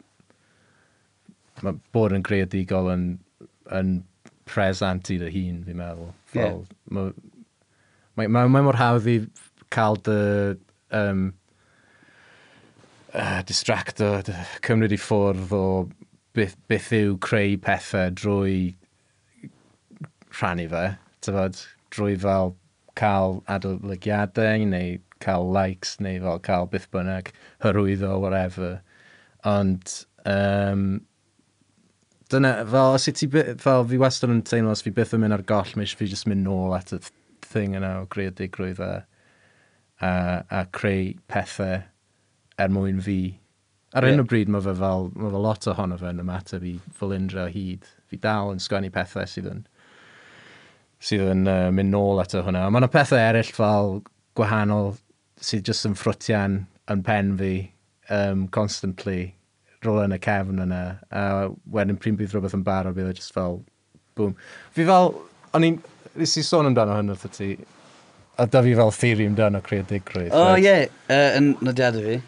mae 1.65 1.77
bod 1.95 2.15
yn 2.15 2.25
greadigol 2.25 2.89
yn, 2.93 3.05
yn 3.71 3.99
present 4.49 5.11
i 5.13 5.19
dy 5.21 5.29
hun, 5.33 5.61
fi'n 5.67 5.79
meddwl. 5.79 6.09
Fel, 6.33 6.63
yeah. 6.63 7.11
Mae 8.17 8.27
ma, 8.27 8.27
ma, 8.27 8.47
ma 8.51 8.65
mor 8.67 8.79
hawdd 8.81 9.09
i 9.11 9.21
cael 9.73 10.01
dy... 10.07 10.19
Um, 10.91 11.29
uh, 13.13 13.41
distracto, 13.47 14.13
dy 14.27 14.35
cymryd 14.65 14.95
i 14.95 14.99
ffwrdd 14.99 15.53
o 15.55 15.65
beth, 16.37 16.57
beth 16.71 16.91
yw 16.95 17.17
creu 17.23 17.57
pethau 17.63 18.11
drwy 18.15 18.57
rhannu 20.37 20.67
fe, 20.71 20.85
tyfod, 21.25 21.61
drwy 21.91 22.17
fel 22.23 22.55
cael 22.99 23.39
adolygiadau 23.51 24.67
neu 24.71 24.99
cael 25.23 25.47
likes 25.53 25.97
neu 26.03 26.21
fel 26.23 26.41
cael 26.47 26.69
byth 26.71 26.89
bynnag 26.93 27.31
hyrwyddo, 27.65 28.17
whatever. 28.19 28.79
Ond 29.47 29.95
um, 30.25 31.01
Dyna, 32.31 32.51
fel, 32.63 32.95
os 32.95 33.07
i 33.09 33.13
ti, 33.15 33.27
fel 33.59 33.85
fi 33.89 33.97
wastad 33.99 34.31
yn 34.31 34.43
teimlo, 34.47 34.71
os 34.71 34.83
fi 34.85 34.93
byth 34.95 35.15
yn 35.17 35.23
mynd 35.25 35.35
ar 35.35 35.43
goll, 35.47 35.73
mae 35.75 35.87
eisiau 35.87 35.99
fi 35.99 36.07
jyst 36.13 36.27
mynd 36.31 36.45
nôl 36.47 36.75
at 36.77 36.93
y 36.95 36.99
thing 37.43 37.75
yna 37.75 37.89
o 38.01 38.05
greadigrwydd 38.11 38.79
a, 38.85 38.91
a, 39.99 40.11
a 40.47 40.61
creu 40.77 41.11
pethau 41.31 41.81
er 42.61 42.71
mwyn 42.71 43.01
fi. 43.03 43.19
Ar 43.91 44.07
yeah. 44.07 44.13
hyn 44.13 44.23
o 44.23 44.27
bryd 44.27 44.51
mae 44.53 44.63
fe 44.63 44.75
fel, 44.79 45.09
mae 45.17 45.33
fe 45.33 45.41
lot 45.43 45.67
ohono 45.73 45.97
fe 45.99 46.13
yn 46.13 46.23
ymateb 46.23 46.63
i 46.69 46.77
fylindra 46.95 47.49
hyd. 47.51 47.89
Fi 48.07 48.21
dal 48.23 48.53
yn 48.53 48.63
sgwennu 48.63 48.93
pethau 48.95 49.27
sydd 49.27 49.49
yn, 49.51 49.65
sydd 51.03 51.27
yn 51.33 51.43
uh, 51.51 51.67
mynd 51.75 51.91
nôl 51.91 52.23
at 52.23 52.37
y 52.37 52.45
hwnna. 52.45 52.63
Mae 52.71 52.83
yna 52.83 52.91
pethau 52.93 53.19
eraill 53.19 53.51
fel 53.57 53.97
gwahanol 54.39 54.93
sydd 55.43 55.67
jyst 55.67 55.89
yn 55.89 55.99
ffrwtian 55.99 56.61
yn 56.91 57.03
pen 57.03 57.35
fi 57.39 57.53
um, 58.13 58.47
constantly 58.47 59.33
rola 59.85 60.05
yn 60.07 60.15
y 60.15 60.19
cefn 60.21 60.61
yna, 60.65 60.81
a 61.09 61.23
wedyn 61.73 61.99
pryn 62.01 62.17
bydd 62.19 62.35
rhywbeth 62.35 62.55
yn 62.57 62.65
barod, 62.65 62.95
bydd 62.97 63.11
e 63.11 63.15
just 63.17 63.33
fel, 63.35 63.61
boom. 64.17 64.35
Fi 64.75 64.85
fel, 64.87 65.13
o'n 65.57 65.67
i'n, 65.67 65.79
nes 66.21 66.35
i 66.37 66.43
sôn 66.45 66.69
amdano 66.69 66.97
hyn 66.97 67.13
wrth 67.13 67.25
ti, 67.37 67.55
a 68.41 68.45
da 68.45 68.61
fi 68.65 68.75
fel 68.77 68.93
theori 68.97 69.29
amdano 69.29 69.61
creadigrwydd. 69.65 70.35
O, 70.35 70.51
oh, 70.51 70.59
ie, 70.59 70.75
uh, 71.09 71.31
yn 71.39 71.53
nodiadau 71.65 72.05
fi, 72.05 72.19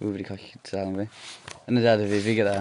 ww, 0.00 0.10
wedi 0.10 0.26
colli 0.26 0.50
tal 0.66 0.96
fi, 0.98 1.08
yn 1.68 1.78
nodiadau 1.78 2.10
fi, 2.10 2.20
fi 2.26 2.36
gyda, 2.40 2.58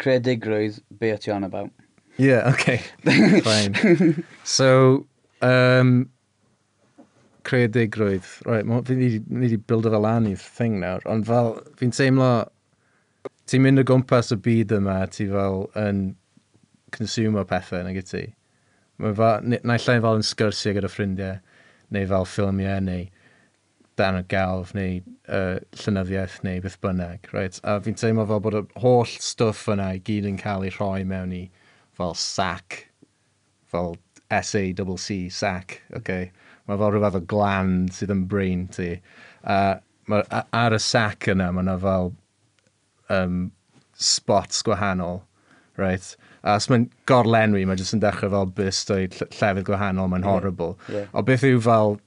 creadigrwydd, 0.00 0.80
be 1.02 1.12
o 1.14 1.20
ti 1.20 1.34
on 1.34 1.44
about? 1.48 1.74
Yeah, 2.20 2.52
okay, 2.52 2.78
fine. 3.44 4.24
so, 4.44 5.06
um, 5.42 6.10
credigrwydd. 7.46 8.26
Right, 8.46 8.66
ma, 8.66 8.80
fi 8.86 8.96
ni 8.98 9.10
wedi 9.42 9.58
build 9.58 9.88
o 9.88 9.92
fel 9.94 10.08
an 10.08 10.28
i'r 10.30 10.40
thing 10.40 10.80
nawr, 10.82 11.04
ond 11.10 11.28
fel, 11.28 11.54
fi'n 11.80 11.94
teimlo, 11.96 12.32
ti'n 13.50 13.64
mynd 13.64 13.82
o 13.82 13.86
gwmpas 13.86 14.32
y 14.34 14.40
byd 14.44 14.74
yma, 14.78 14.98
ti 15.12 15.28
fel 15.30 15.64
yn 15.78 16.02
consumer 16.94 17.46
pethau 17.48 17.84
nag 17.86 18.02
ti. 18.06 18.26
Mae 19.00 19.16
fel, 19.16 19.46
naill 19.46 19.88
ai'n 19.94 20.04
fel 20.04 20.20
yn 20.20 20.26
sgyrsiau 20.26 20.76
gyda 20.76 20.90
ffrindiau, 20.92 21.40
neu 21.94 22.10
fel 22.10 22.28
ffilmiau, 22.28 22.84
neu 22.84 23.08
dan 24.00 24.20
y 24.20 24.26
galf, 24.32 24.74
neu 24.76 25.00
uh, 25.28 25.58
llynyddiaeth, 25.82 26.40
neu 26.46 26.60
beth 26.64 26.78
bynnag. 26.84 27.26
Right? 27.34 27.58
A 27.64 27.78
fi'n 27.84 27.98
teimlo 28.00 28.26
fel 28.28 28.44
bod 28.44 28.58
y 28.60 28.62
holl 28.82 29.16
stwff 29.20 29.68
yna 29.74 29.90
i 29.96 30.04
gyd 30.04 30.28
yn 30.30 30.38
cael 30.40 30.64
ei 30.66 30.74
rhoi 30.76 31.02
mewn 31.08 31.34
i 31.36 31.42
fel 31.98 32.14
sac, 32.16 32.84
fel 33.70 33.96
S-A-C-C, 34.30 35.28
sac, 35.34 35.80
okay? 35.96 36.30
Mae 36.70 36.78
fel 36.78 36.92
rhywbeth 36.94 37.18
o 37.18 37.22
gland 37.32 37.90
sydd 37.96 38.12
yn 38.14 38.26
brain 38.30 38.68
ti. 38.70 38.92
Uh, 39.42 39.80
ma, 40.06 40.22
ar 40.54 40.76
y 40.76 40.78
sac 40.82 41.26
yna, 41.32 41.50
mae 41.54 41.64
yna 41.66 41.74
fel 41.82 42.12
um, 43.10 43.40
spots 43.98 44.62
gwahanol. 44.66 45.24
Right? 45.80 46.14
A 46.44 46.54
os 46.60 46.68
mae'n 46.70 46.86
gorlenwi, 47.10 47.66
mae 47.66 47.80
jyst 47.80 47.96
yn 47.96 48.02
dechrau 48.04 48.32
fel 48.32 48.48
bust 48.48 48.88
bystoed 48.90 49.18
llefydd 49.34 49.66
gwahanol, 49.68 50.10
mae'n 50.12 50.26
horrible. 50.28 50.76
Yeah. 50.88 51.02
yeah. 51.02 51.12
O 51.16 51.24
beth 51.26 51.46
yw 51.48 51.60
fel 51.66 51.98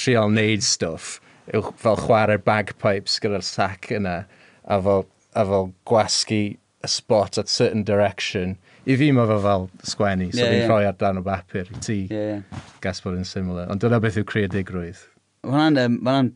trial 0.00 0.32
neud 0.32 0.64
stwff, 0.64 1.18
yw 1.52 1.72
fel 1.80 1.98
chwarae'r 2.00 2.44
bagpipes 2.44 3.18
gyda'r 3.22 3.44
sac 3.46 3.90
yna, 3.94 4.20
a 4.64 4.78
fel, 4.84 5.06
a 5.34 5.46
fel 5.50 5.72
gwasgu 5.88 6.44
y 6.54 6.90
spot 6.90 7.38
at 7.40 7.48
certain 7.48 7.84
direction, 7.84 8.56
i 8.84 8.96
fi 9.00 9.10
mae 9.16 9.28
fe 9.28 9.36
fel 9.44 9.68
sgwennu, 9.88 10.30
so 10.32 10.40
yeah, 10.40 10.50
fi'n 10.50 10.58
yeah. 10.60 10.70
rhoi 10.70 10.88
ar 10.88 10.96
dan 11.00 11.20
o 11.20 11.24
bapur 11.24 11.70
i 11.70 11.80
ti. 11.84 11.98
Yeah. 12.10 12.42
Gas 12.84 13.00
bod 13.04 13.16
yn 13.18 13.28
syml. 13.28 13.62
E. 13.62 13.68
Ond 13.72 13.82
dyna 13.84 14.00
beth 14.02 14.18
yw 14.20 14.26
creadigrwydd. 14.28 15.00
Hwna'n, 15.46 15.80
um, 15.84 15.96
hwna'n, 16.02 16.32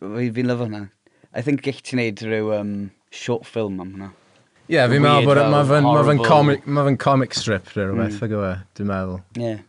fi'n 0.00 0.32
fi 0.36 0.46
lyfo 0.46 0.68
hwnna. 0.68 0.86
I 1.36 1.44
think 1.44 1.64
gech 1.66 1.82
ti'n 1.84 2.00
neud 2.00 2.24
rhyw 2.24 2.52
um, 2.56 2.74
short 3.12 3.48
film 3.48 3.80
am 3.82 3.94
hwnna. 3.94 4.10
Ie, 4.68 4.76
yeah, 4.76 4.88
fi'n 4.90 5.04
meddwl 5.04 5.28
bod 5.28 5.42
mae 5.52 5.68
fe'n 5.68 5.88
ma 5.88 6.28
comic, 6.28 6.66
ma 6.66 6.84
comic 7.00 7.36
strip 7.36 7.72
neu 7.74 7.90
rhywbeth, 7.90 8.18
mm. 8.18 8.24
ag 8.26 8.36
o 8.36 8.44
e, 8.44 8.54
dwi'n 8.78 8.90
meddwl. 8.92 9.20
Yeah. 9.40 9.60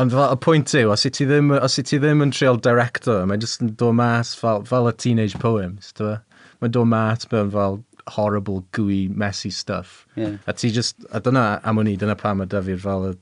Ond 0.00 0.14
fel, 0.14 0.26
y 0.32 0.40
pwynt 0.44 0.72
yw, 0.78 0.92
os 0.94 1.04
i 1.08 1.10
ti 1.12 1.26
ddim, 1.26 1.48
os 1.56 1.76
i 1.80 1.84
ti 1.84 1.98
ddim 2.00 2.20
yn 2.24 2.32
treol 2.32 2.60
director, 2.62 3.24
mae'n 3.26 3.40
just 3.42 3.64
yn 3.64 3.72
dod 3.80 3.96
mas 3.98 4.32
fel, 4.38 4.62
fel 4.68 4.88
y 4.88 4.92
teenage 4.96 5.40
poems, 5.42 5.92
dwi'n 5.98 6.20
Mae'n 6.60 6.74
dod 6.76 6.88
mas 6.92 7.24
mewn 7.30 7.50
fel 7.54 7.78
horrible, 8.08 8.64
gooey, 8.72 9.08
messy 9.08 9.50
stuff. 9.50 10.06
Yeah. 10.16 10.36
A 10.46 10.52
ti 10.52 10.70
just, 10.70 10.96
a 11.12 11.20
dyna 11.20 11.60
am 11.64 11.78
o'n 11.78 11.90
i, 11.90 11.96
dyna 12.00 12.16
pam 12.18 12.40
ma 12.40 12.46
dyfu'r 12.50 12.82
fel 12.82 13.06
y, 13.10 13.12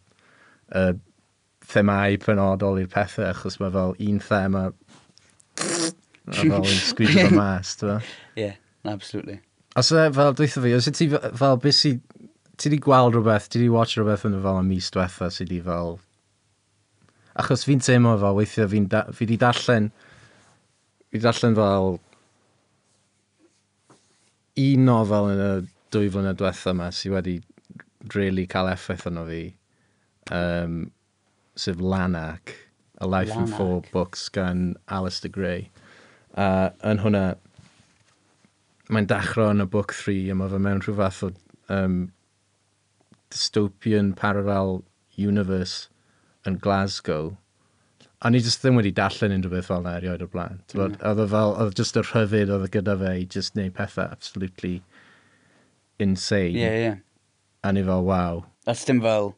y 0.79 0.85
themau 1.69 2.19
penodol 2.23 2.81
i'r 2.83 2.91
pethau, 2.93 3.29
achos 3.29 3.59
mae 3.61 3.73
fel 3.75 3.95
un 4.09 4.23
thema 4.25 4.65
a 5.59 6.33
fel 6.33 6.65
yn 6.71 6.81
sgwyd 6.87 7.21
o'r 7.25 7.37
mas, 7.37 7.77
ti'n 7.81 8.03
Yeah, 8.45 8.59
absolutely. 8.85 9.41
Os 9.79 9.93
e, 9.93 10.09
fel, 10.15 10.35
dweithio 10.39 10.65
fi, 10.65 10.75
os 10.79 10.89
e 10.89 10.95
ti 10.97 11.09
fel, 11.13 11.61
beth 11.63 11.79
si, 11.79 11.95
ti 12.59 12.73
di 12.73 12.81
gweld 12.83 13.17
rhywbeth, 13.17 13.49
ti 13.53 13.63
di 13.63 13.71
watch 13.73 13.99
rhywbeth 13.99 14.27
yn 14.29 14.39
y 14.39 14.43
fel 14.45 14.61
y 14.63 14.67
mis 14.67 14.93
diwetha 14.95 15.31
sydd 15.33 15.53
wedi 15.53 15.65
fel... 15.67 15.99
Achos 17.39 17.63
fi'n 17.69 17.83
teimlo 17.85 18.17
fel 18.19 18.35
weithio 18.35 18.67
weithiau, 18.67 19.13
fi 19.15 19.27
di 19.31 19.37
darllen, 19.39 19.93
fi 21.13 21.21
di 21.21 21.23
darllen 21.23 21.55
fel 21.55 21.99
un 24.59 24.85
nofel 24.89 25.33
yn 25.33 25.43
y 25.43 25.51
dwy 25.95 26.11
flynedd 26.13 26.39
diwetha 26.41 26.75
yma 26.75 26.89
sydd 26.95 27.15
wedi 27.15 27.35
really 28.15 28.47
cael 28.51 28.71
effaith 28.71 29.07
arno 29.09 29.25
fi, 29.29 29.43
um, 30.35 30.79
sef 31.59 31.81
Lanark, 31.81 32.55
A 33.01 33.07
Life 33.07 33.31
Lanark. 33.31 33.49
in 33.49 33.57
Four 33.57 33.83
Books 33.93 34.29
gan 34.29 34.77
Alistair 34.89 35.31
Gray. 35.31 35.69
A 36.35 36.47
uh, 36.47 36.91
yn 36.91 37.03
hwnna, 37.03 37.25
mae'n 38.89 39.09
dechrau 39.11 39.53
yn 39.53 39.65
y 39.65 39.69
book 39.71 39.95
3 39.97 40.31
a 40.33 40.39
mae 40.39 40.53
fe 40.53 40.63
mewn 40.65 40.83
rhyw 40.85 40.97
fath 41.01 41.23
o 41.27 41.33
um, 41.75 41.99
dystopian 43.35 44.15
parallel 44.17 44.81
universe 45.19 45.89
yn 46.49 46.57
Glasgow 46.65 47.35
a 48.21 48.31
ni 48.31 48.41
jyst 48.43 48.65
ddim 48.65 48.79
wedi 48.81 48.93
darllen 48.95 49.35
unrhyw 49.37 49.53
beth 49.55 49.69
fel 49.71 49.83
yna 49.83 49.97
erioed 50.01 50.23
o'r 50.25 50.31
blaen. 50.33 50.63
Mm. 50.75 50.97
Oedd 51.11 51.25
fel, 51.35 51.53
oedd 51.65 51.77
jyst 51.79 51.99
y 51.99 52.05
rhyfyd 52.05 52.55
oedd 52.55 52.71
gyda 52.75 52.97
fe 53.03 53.13
i 53.21 53.27
jyst 53.35 53.59
neud 53.59 53.75
pethau 53.77 54.09
absolutely 54.09 54.79
insane. 56.03 56.57
Ie, 56.57 56.63
yeah, 56.63 56.79
ie. 56.79 56.87
Yeah. 56.89 56.97
A 57.67 57.75
ni 57.75 57.85
fel, 57.87 58.07
waw. 58.07 58.43
A 58.67 58.75
dim 58.87 59.03
fel, 59.05 59.35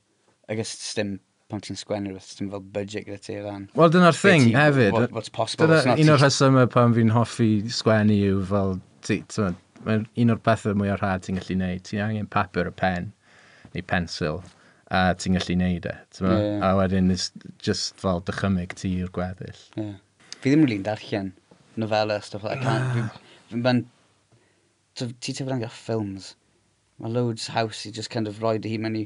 I 0.49 0.56
guess 0.58 0.72
dim 0.96 1.18
pan 1.50 1.62
ti'n 1.64 1.78
sgwennu 1.78 2.12
rhywbeth, 2.12 2.37
dim 2.38 2.50
fel 2.52 2.62
budget 2.76 3.08
gyda 3.08 3.20
ti 3.25 3.37
o 3.40 3.44
fan. 3.49 3.66
Wel, 3.76 3.92
dyna'r 3.96 4.16
thing 4.16 4.46
ti, 4.49 4.54
hefyd. 4.56 4.94
What, 4.96 5.12
what's 5.16 5.32
possible, 5.32 5.66
dyna, 5.66 5.80
what's 5.80 5.90
not. 5.90 6.00
Un 6.00 6.14
o'r 6.14 6.22
rhesymau 6.22 6.70
pan 6.70 6.94
fi'n 6.96 7.12
hoffi 7.14 7.50
sgwennu 7.80 8.16
yw 8.30 8.44
fel, 8.49 8.78
ti, 9.06 9.20
ti'n 9.34 9.58
un 9.88 10.34
o'r 10.34 10.40
pethau 10.44 10.76
mwy 10.78 10.92
o'r 10.94 11.02
rhad 11.02 11.26
ti'n 11.26 11.40
gallu 11.40 11.58
neud. 11.60 11.84
Ti'n 11.88 12.04
angen 12.06 12.30
papur 12.30 12.68
a 12.70 12.72
pen, 12.72 13.12
neu 13.75 13.84
pensil 13.92 14.40
a 14.90 15.14
ti'n 15.14 15.38
gallu 15.38 15.56
neud 15.61 15.87
e. 15.87 15.94
Yeah, 16.20 16.38
yeah. 16.38 16.66
A 16.66 16.75
wedyn, 16.78 17.11
it's 17.14 17.30
just 17.62 17.94
fel 18.00 18.20
dychymyg 18.26 18.75
ti 18.78 18.90
i'r 19.00 19.12
gweddill. 19.14 19.62
Yeah. 19.78 19.97
Fi 20.40 20.50
ddim 20.50 20.66
rili'n 20.66 20.85
darllen 20.87 21.32
novella, 21.80 22.20
stuff 22.23 22.44
like 22.44 22.62
that. 22.66 22.82
Ah. 23.04 23.20
Fi'n 23.50 23.64
ban... 23.66 23.85
Ti 24.99 25.09
ti 25.23 25.37
fynd 25.38 25.64
ffilms. 25.70 26.35
Mae 27.00 27.14
loads 27.14 27.47
haws 27.54 27.87
i 27.87 27.92
just 27.94 28.11
kind 28.11 28.28
of 28.28 28.42
roi 28.42 28.59
dy 28.59 28.75
hi 28.75 28.80
mewn 28.82 28.99
i 28.99 29.04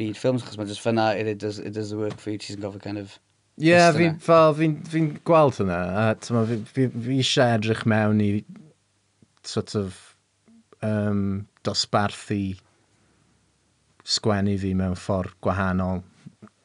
byd 0.00 0.16
ffilms, 0.18 0.46
achos 0.46 0.58
mae 0.58 0.70
just 0.70 0.82
fyna, 0.82 1.12
it, 1.20 1.28
it, 1.34 1.38
does, 1.38 1.60
it 1.60 1.76
does 1.76 1.92
the 1.92 2.00
work 2.00 2.16
for 2.18 2.32
you, 2.32 2.40
ti'n 2.40 2.64
gofio 2.64 2.82
kind 2.82 2.98
of... 2.98 3.18
Ie, 3.60 3.68
yeah, 3.68 3.92
fi, 3.92 4.08
fel, 4.24 4.56
fi'n 4.56 4.78
fi 4.88 5.04
gweld 5.28 5.60
hynna, 5.60 5.78
a 6.00 6.06
tyma, 6.24 6.46
fi, 6.48 6.56
fi, 6.72 6.88
fi 6.88 7.18
eisiau 7.20 7.58
edrych 7.58 7.84
mewn 7.92 8.22
i 8.24 8.30
sort 9.44 9.76
of 9.76 10.00
um, 10.80 11.46
dosbarthu 11.68 12.56
sgwennu 14.04 14.56
fi 14.58 14.72
mewn 14.78 14.96
ffordd 14.98 15.34
gwahanol, 15.44 16.02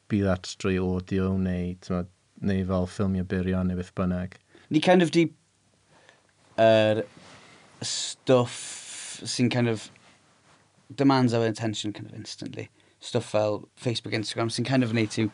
bydd 0.10 0.30
at 0.32 0.50
drwy 0.62 0.78
audio 0.82 1.34
neu, 1.38 1.76
neu 2.42 2.66
fel 2.72 2.90
ffilmio 2.90 3.28
byrion 3.28 3.70
neu 3.70 3.80
beth 3.80 3.94
bynnag. 3.98 4.38
Ni 4.70 4.82
kind 4.84 5.02
of 5.02 5.12
di 5.12 5.28
er, 6.60 7.04
stuff 7.82 9.22
sy'n 9.24 9.50
kind 9.50 9.68
of 9.68 9.90
demands 10.96 11.34
our 11.34 11.46
attention 11.46 11.94
kind 11.94 12.10
of 12.10 12.16
instantly. 12.16 12.70
Stuff 13.00 13.26
fel 13.26 13.68
Facebook, 13.80 14.14
Instagram 14.14 14.52
sy'n 14.52 14.66
kind 14.66 14.84
of 14.84 14.92
wneud 14.92 15.12
to 15.12 15.30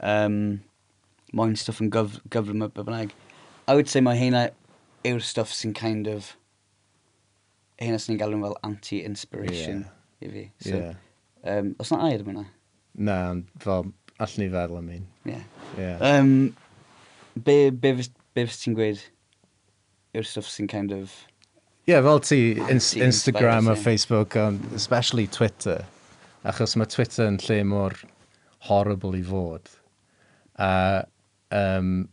um, 0.00 0.62
moyn 1.32 1.56
stuff 1.56 1.80
yn 1.80 1.90
gyf 1.92 2.18
gyfrwm 2.32 2.66
y 2.66 2.72
bynnag. 2.78 3.16
I 3.68 3.76
would 3.76 3.88
say 3.88 4.00
mae 4.00 4.18
heina 4.18 4.48
yw'r 5.06 5.22
stuff 5.22 5.52
sy'n 5.54 5.74
kind 5.76 6.08
of 6.08 6.34
heina 7.80 7.98
sy'n 8.00 8.14
ni'n 8.14 8.22
galw'n 8.22 8.44
fel 8.46 8.58
anti-inspiration 8.68 9.84
yeah. 9.86 10.28
i 10.28 10.32
fi. 10.32 10.44
So, 10.60 10.76
yeah. 10.76 11.00
Um, 11.44 11.74
os 11.78 11.90
na 11.90 12.08
air 12.08 12.22
yma? 12.22 12.44
Na, 12.94 13.16
fel, 13.62 13.88
allan 14.18 14.38
ni 14.38 14.48
feddwl 14.52 14.78
am 14.78 14.90
un. 14.96 15.06
Ie. 15.26 15.40
Yeah. 15.78 15.98
Um, 16.06 16.56
be, 17.34 17.70
be, 17.70 17.94
be 18.34 18.46
fes 18.46 18.60
ti'n 18.62 18.76
gweud 18.78 19.02
yw'r 20.14 20.28
stuff 20.28 20.50
sy'n 20.52 20.70
kind 20.70 20.94
of... 20.94 21.14
Ie, 21.82 21.94
yeah, 21.94 22.02
fel 22.04 22.22
ti, 22.22 22.40
ah, 22.60 22.70
ins 22.70 22.92
Instagram 22.94 23.70
a 23.72 23.74
Facebook, 23.74 24.36
um, 24.38 24.60
especially 24.78 25.26
Twitter. 25.26 25.80
Achos 26.46 26.76
mae 26.78 26.90
Twitter 26.90 27.26
yn 27.26 27.40
lle 27.42 27.62
mor 27.66 27.96
horrible 28.68 29.16
i 29.18 29.22
fod. 29.26 29.70
A 30.62 30.70
um, 31.50 32.04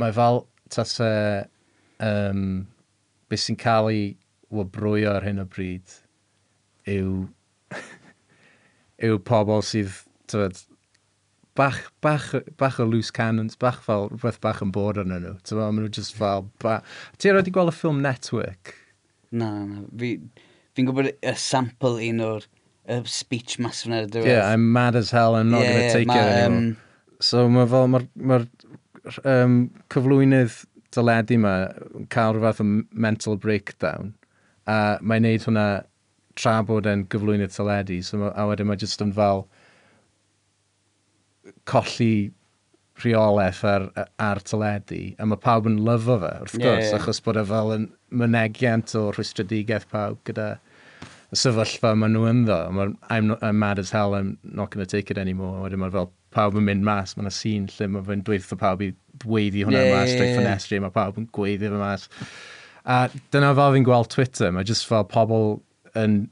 mae 0.00 0.14
fel 0.16 0.46
tase 0.72 1.10
um, 2.00 2.66
beth 3.28 3.44
sy'n 3.44 3.58
cael 3.60 3.90
ei 3.92 4.04
wybrwyo 4.54 5.16
ar 5.16 5.26
hyn 5.26 5.42
o 5.42 5.46
bryd 5.50 5.98
yw 6.88 7.26
yw 9.04 9.20
pobl 9.26 9.62
sydd, 9.66 10.00
tywed, 10.30 10.62
bach, 11.58 11.80
bach, 12.04 12.30
bach 12.60 12.80
o 12.80 12.86
loose 12.88 13.12
cannons, 13.14 13.56
bach 13.60 13.82
fel 13.84 14.10
rhywbeth 14.12 14.40
bach 14.44 14.62
yn 14.64 14.72
bod 14.74 15.00
arnyn 15.02 15.24
nhw. 15.24 15.36
Ti'n 15.42 15.58
meddwl, 15.58 15.76
maen 15.76 15.86
nhw 15.86 15.94
just 15.98 16.16
fel... 16.16 16.46
Ba... 16.62 16.80
Ti 17.18 17.32
wedi 17.36 17.54
gweld 17.54 17.72
y 17.72 17.76
ffilm 17.76 18.02
Network? 18.04 18.74
Na, 19.32 19.50
na. 19.68 19.84
Fi, 20.00 20.16
Fi'n 20.76 20.88
gwybod 20.90 21.08
y 21.08 21.32
sample 21.40 22.04
un 22.04 22.20
o'r 22.20 22.44
speech 23.08 23.56
masf 23.64 23.88
yna. 23.88 24.04
Yeah, 24.20 24.44
I'm 24.50 24.68
mad 24.72 24.96
as 24.96 25.10
hell, 25.10 25.34
I'm 25.34 25.50
not 25.50 25.64
yeah, 25.64 25.72
going 25.72 25.86
to 25.86 25.92
take 25.92 26.06
ma, 26.06 26.18
it 26.20 26.32
anymore. 26.32 26.58
Um... 26.58 26.76
So 27.24 27.46
mae 27.48 27.64
fel, 27.72 27.86
mae'r 27.88 28.04
ma, 28.20 28.38
ma 28.44 29.32
um, 29.32 29.54
cyflwynydd 29.92 30.58
dyledu 30.92 31.38
yma 31.38 31.54
yn 31.96 32.08
cael 32.12 32.36
rhywbeth 32.36 32.60
o 32.60 32.66
mental 32.92 33.38
breakdown. 33.40 34.12
A 34.68 34.98
mae'n 35.00 35.24
neud 35.24 35.46
hwnna 35.46 35.66
tra 36.36 36.56
bod 36.66 36.88
e'n 36.90 37.06
gyflwyno 37.12 37.48
teledu, 37.52 38.00
so 38.04 38.20
ma, 38.20 38.32
a 38.36 38.46
wedyn 38.50 38.68
mae 38.70 38.80
jyst 38.80 39.04
yn 39.04 39.14
fel 39.16 39.46
colli 41.70 42.30
rheolaeth 43.02 43.62
ar, 43.68 43.88
ar 44.22 44.40
teledu, 44.44 45.00
a 45.20 45.26
mae 45.28 45.40
pawb 45.40 45.68
yn 45.70 45.80
lyfo 45.86 46.18
fe, 46.22 46.32
wrth 46.44 46.56
gwrs, 46.56 46.64
yeah, 46.64 46.84
yeah. 46.86 47.00
achos 47.00 47.20
bod 47.24 47.40
e 47.40 47.44
fel 47.48 47.74
yn 47.74 47.90
mynegiant 48.22 48.94
o 48.96 49.08
rhwystredigaeth 49.10 49.88
pawb 49.92 50.22
gyda 50.28 50.54
y 51.34 51.38
sefyllfa 51.40 51.92
maen 51.98 52.14
nhw 52.14 52.28
ynddo. 52.30 52.56
I'm, 53.10 53.26
not, 53.28 53.42
I'm 53.42 53.58
mad 53.58 53.80
as 53.82 53.90
hell, 53.90 54.14
I'm 54.14 54.36
not 54.44 54.70
going 54.70 54.86
to 54.86 54.90
take 54.90 55.10
it 55.10 55.18
anymore. 55.18 55.64
Wedyn 55.64 55.82
mae 55.82 55.92
fel 55.94 56.10
pawb 56.36 56.58
yn 56.60 56.68
mynd 56.68 56.86
mas, 56.86 57.16
mae 57.16 57.26
yna 57.26 57.34
sîn 57.34 57.66
lle 57.74 57.88
mae 57.92 58.06
fe'n 58.06 58.22
dweud 58.26 58.44
wrth 58.44 58.60
pawb 58.60 58.84
i 58.86 58.92
dweiddi 59.24 59.64
hwnna 59.66 59.82
yeah, 59.82 59.96
mas, 59.96 60.12
yeah, 60.12 60.22
yeah. 60.22 60.36
ffenestri, 60.38 60.80
mae 60.84 60.94
pawb 60.94 61.18
yn 61.20 61.28
gweiddi 61.36 61.72
fe 61.72 61.80
mas. 61.80 62.06
A 62.86 62.98
dyna 63.34 63.50
fel 63.58 63.74
fi'n 63.74 63.88
gweld 63.88 64.12
Twitter, 64.14 64.52
mae 64.54 64.66
jyst 64.68 64.86
fel 64.88 65.06
pobl 65.10 65.56
yn... 65.98 66.22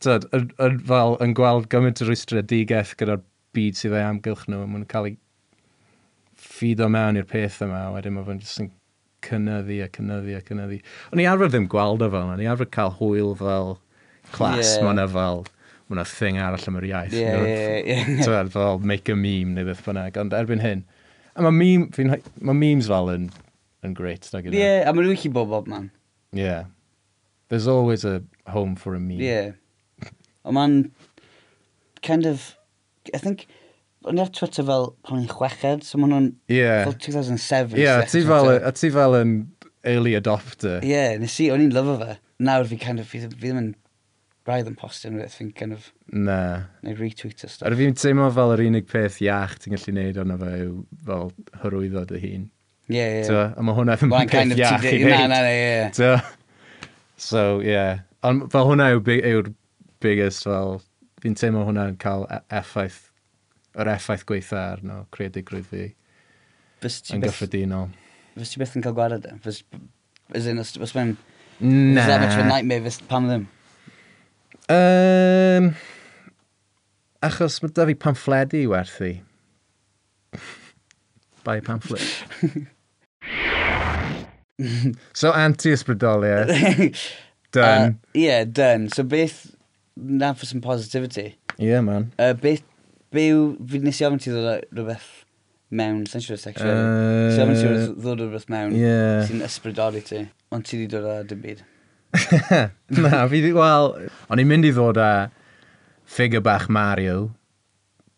Tyd, 0.00 0.24
yn, 0.32 0.46
yn, 0.64 0.78
fel, 0.88 1.18
yn 1.20 1.34
gweld 1.36 1.66
gymaint 1.72 2.00
o 2.00 2.06
rwystredigaeth 2.08 2.94
gyda'r 3.00 3.20
byd 3.56 3.76
sydd 3.76 3.96
ei 3.98 4.06
amgylch 4.06 4.46
nhw, 4.48 4.62
maen 4.62 4.80
nhw'n 4.80 4.88
cael 4.88 5.10
ei 5.10 5.16
ffido 6.40 6.88
mewn 6.92 7.18
i'r 7.20 7.28
peth 7.28 7.60
yma, 7.66 7.82
wedyn 7.94 8.14
mae 8.16 8.24
fe'n 8.26 8.40
jyst 8.40 8.62
yn 8.62 8.70
cynyddu 9.26 9.80
a 9.84 9.88
cynyddu 9.92 10.36
a 10.38 10.42
cynyddu. 10.46 10.80
O'n 11.12 11.20
i 11.20 11.28
arfer 11.28 11.52
ddim 11.52 11.68
gweld 11.70 12.04
o 12.04 12.08
fel, 12.12 12.32
o'n 12.32 12.40
i 12.40 12.48
arfer 12.48 12.70
cael 12.72 12.94
hwyl 13.00 13.34
fel 13.38 13.74
clas, 14.32 14.76
yeah. 14.76 14.86
mae'n 14.86 15.02
fel, 15.12 15.44
mae'n 15.90 16.10
thing 16.14 16.40
arall 16.40 16.66
am 16.70 16.80
yr 16.80 16.88
iaith. 16.94 17.16
Yeah, 17.20 17.44
ie, 17.44 17.84
ie. 17.98 18.18
Tyd, 18.24 18.52
fel 18.56 18.80
make 18.80 19.12
a 19.12 19.18
meme 19.18 19.56
neu 19.58 19.68
beth 19.68 19.84
bynnag, 19.84 20.16
ond 20.22 20.36
erbyn 20.36 20.64
hyn. 20.64 20.84
A 21.36 21.44
mae 21.44 21.56
meme, 21.60 22.20
ma 22.40 22.56
memes 22.56 22.88
fel 22.90 23.12
yn, 23.12 23.30
yn 23.86 23.96
great. 23.98 24.28
E? 24.32 24.44
Ie, 24.48 24.56
yeah, 24.56 24.82
a 24.88 24.96
mae'n 24.96 25.12
wici 25.12 25.32
bob 25.32 25.52
bob 25.52 25.68
man. 25.70 25.90
Ie. 26.32 26.46
Yeah. 26.46 26.68
There's 27.50 27.66
always 27.66 28.04
a 28.04 28.22
home 28.46 28.76
for 28.76 28.94
a 28.94 29.00
meme. 29.00 29.20
Yeah. 29.20 29.50
Ond 30.46 30.54
ma'n 30.56 30.76
kind 32.02 32.24
of, 32.26 32.56
I 33.12 33.18
think, 33.18 33.46
o'n 34.06 34.16
i 34.16 34.22
ar 34.22 34.30
Twitter 34.32 34.64
fel 34.64 34.92
pan 35.04 35.20
i'n 35.20 35.28
chweched, 35.28 35.84
so 35.84 35.98
ma'n 36.00 36.14
o'n 36.16 36.28
yeah. 36.48 36.84
fel 36.86 36.94
2007. 36.94 37.76
Yeah, 37.76 38.06
ti 38.08 38.22
fel, 38.24 38.54
a 38.54 38.72
ti 38.72 38.92
fel 38.94 39.18
yn 39.18 39.34
early 39.90 40.14
adopter. 40.16 40.78
Yeah, 40.86 41.18
nes 41.20 41.36
i, 41.42 41.50
o'n 41.52 41.66
i'n 41.66 41.74
lyfo 41.74 41.98
fe. 42.00 42.16
Nawr 42.40 42.70
fi 42.70 42.80
kind 42.80 43.02
of, 43.02 43.10
fi, 43.10 43.24
fi 43.26 43.34
ddim 43.34 43.60
yn 43.60 43.70
braidd 44.46 44.70
yn 44.70 44.78
postio 44.78 45.10
rhywbeth, 45.10 45.36
fi'n 45.42 45.52
kind 45.58 45.76
of... 45.76 45.90
Na. 46.14 46.40
Neu 46.86 46.96
retweet 47.02 47.44
o 47.44 47.50
stuff. 47.50 47.66
Ar 47.68 47.76
fi'n 47.82 47.98
teimlo 47.98 48.30
fel 48.38 48.54
yr 48.54 48.64
unig 48.70 48.88
peth 48.88 49.20
iach 49.26 49.58
ti'n 49.60 49.76
gallu 49.76 49.98
neud 49.98 50.22
ond 50.22 50.38
fe 50.40 50.56
yw 50.62 50.74
fel 51.10 51.32
hyrwyddo 51.64 52.06
dy 52.14 52.22
hun. 52.24 52.50
Ie, 52.90 53.04
ie. 53.20 53.24
A 53.28 53.62
mae 53.62 53.76
hwnna 53.76 53.98
ddim 53.98 54.14
yn 54.16 54.30
peth 54.30 54.54
iach 54.56 54.86
i 54.86 55.00
neud. 55.02 55.10
Na, 55.12 55.26
na, 55.34 55.42
na, 55.44 55.56
ie. 55.58 56.20
So. 57.20 57.60
Yeah. 57.60 58.00
Ond 58.24 58.48
fel 58.52 58.66
hwnna 58.68 58.90
yw'r 58.94 59.04
big, 59.04 59.22
yw 59.28 59.44
biggest, 60.04 60.46
fel, 60.48 60.80
fi'n 61.20 61.36
teimlo 61.36 61.66
hwnna'n 61.68 61.98
cael 62.00 62.26
e-, 62.32 62.42
effaith, 62.56 63.10
yr 63.76 63.90
effaith 63.92 64.26
gweitha 64.28 64.60
arno, 64.74 65.02
creadigrwydd 65.14 65.68
fi. 65.68 65.86
Fys 66.80 67.00
ti 67.04 67.16
yn 67.16 67.22
beth... 67.22 67.34
gyffredinol. 67.34 67.90
Fys 68.38 68.54
ti 68.54 68.62
beth 68.62 68.76
yn 68.76 68.84
cael 68.86 68.96
gwared? 68.96 69.28
e? 69.28 69.36
Fys... 69.44 69.62
Is 70.36 70.48
in, 70.48 70.62
os 70.62 70.74
os 70.80 70.96
mae'n... 70.96 71.14
Na. 71.60 72.00
Is 72.00 72.08
that 72.08 72.20
much 72.24 72.36
of 72.36 72.44
a 72.44 72.48
nightmare, 72.48 72.84
fys 72.86 73.00
pam 73.08 73.28
ddim? 73.28 73.46
Um, 74.70 75.72
achos 77.26 77.60
mae 77.60 77.76
da 77.76 77.88
fi 77.88 77.96
pamffledu 78.00 78.64
werthu. 78.72 79.14
Bai 81.44 81.60
pamfflet. 81.64 82.04
so 85.12 85.32
anti-ysbrydoliaeth. 85.32 86.96
done. 87.52 87.90
Uh, 87.90 87.92
yeah, 88.14 88.44
done. 88.44 88.88
So 88.88 89.02
beth... 89.02 89.56
Na 89.96 90.32
for 90.32 90.46
some 90.46 90.60
positivity. 90.60 91.36
Yeah, 91.58 91.80
man. 91.80 92.12
Uh, 92.18 92.32
beth... 92.34 92.62
Byw... 93.12 93.56
Fi 93.70 93.80
nes 93.82 94.00
i 94.00 94.06
ofyn 94.06 94.22
ti 94.22 94.30
ddod 94.30 94.68
rhywbeth 94.70 95.08
mewn, 95.74 96.04
sy'n 96.06 96.22
siŵr 96.22 96.38
sexual. 96.38 96.70
Uh, 96.70 97.32
so 97.34 97.42
ofyn 97.42 97.58
ti 97.58 97.72
ddod 98.04 98.22
rhywbeth 98.22 98.46
mewn 98.52 98.76
yeah. 98.78 99.24
sy'n 99.26 99.42
ysbrydoli 99.46 100.04
ti. 100.06 100.22
Ond 100.54 100.66
ti 100.66 100.78
wedi 100.78 100.94
dod 100.94 101.08
â 101.10 101.18
dim 101.26 101.42
byd. 101.42 101.64
Na, 103.02 103.26
fi 103.30 103.42
di... 103.42 103.52
Wel, 103.56 103.92
o'n 104.30 104.42
i'n 104.42 104.50
mynd 104.50 104.70
i 104.70 104.72
ddod 104.76 105.00
â 105.02 105.10
ffigur 106.10 106.42
bach 106.46 106.68
Mario 106.70 107.30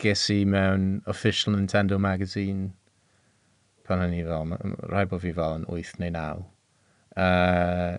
ges 0.03 0.27
i 0.33 0.43
mewn 0.49 1.03
official 1.07 1.55
Nintendo 1.55 1.99
magazine 2.01 2.73
pan 3.89 4.03
o'n 4.05 4.17
i 4.17 4.23
fel, 4.27 4.57
rhaid 4.91 5.11
bod 5.11 5.23
fi 5.25 5.35
fel 5.37 5.59
yn 5.61 5.69
8 5.69 6.01
neu 6.03 6.15
9. 6.17 6.49
Uh, 7.13 7.95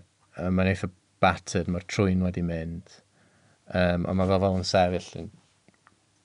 mae'n 0.50 0.72
eitha 0.72 0.90
battered, 1.24 1.70
mae'r 1.72 1.88
trwy'n 1.92 2.26
wedi 2.26 2.44
mynd. 2.46 3.00
Um, 3.74 4.08
ond 4.10 4.20
mae 4.20 4.30
fel 4.30 4.44
fel 4.44 4.60
yn 4.60 4.68
sefyll 4.68 5.10
yn 5.22 5.30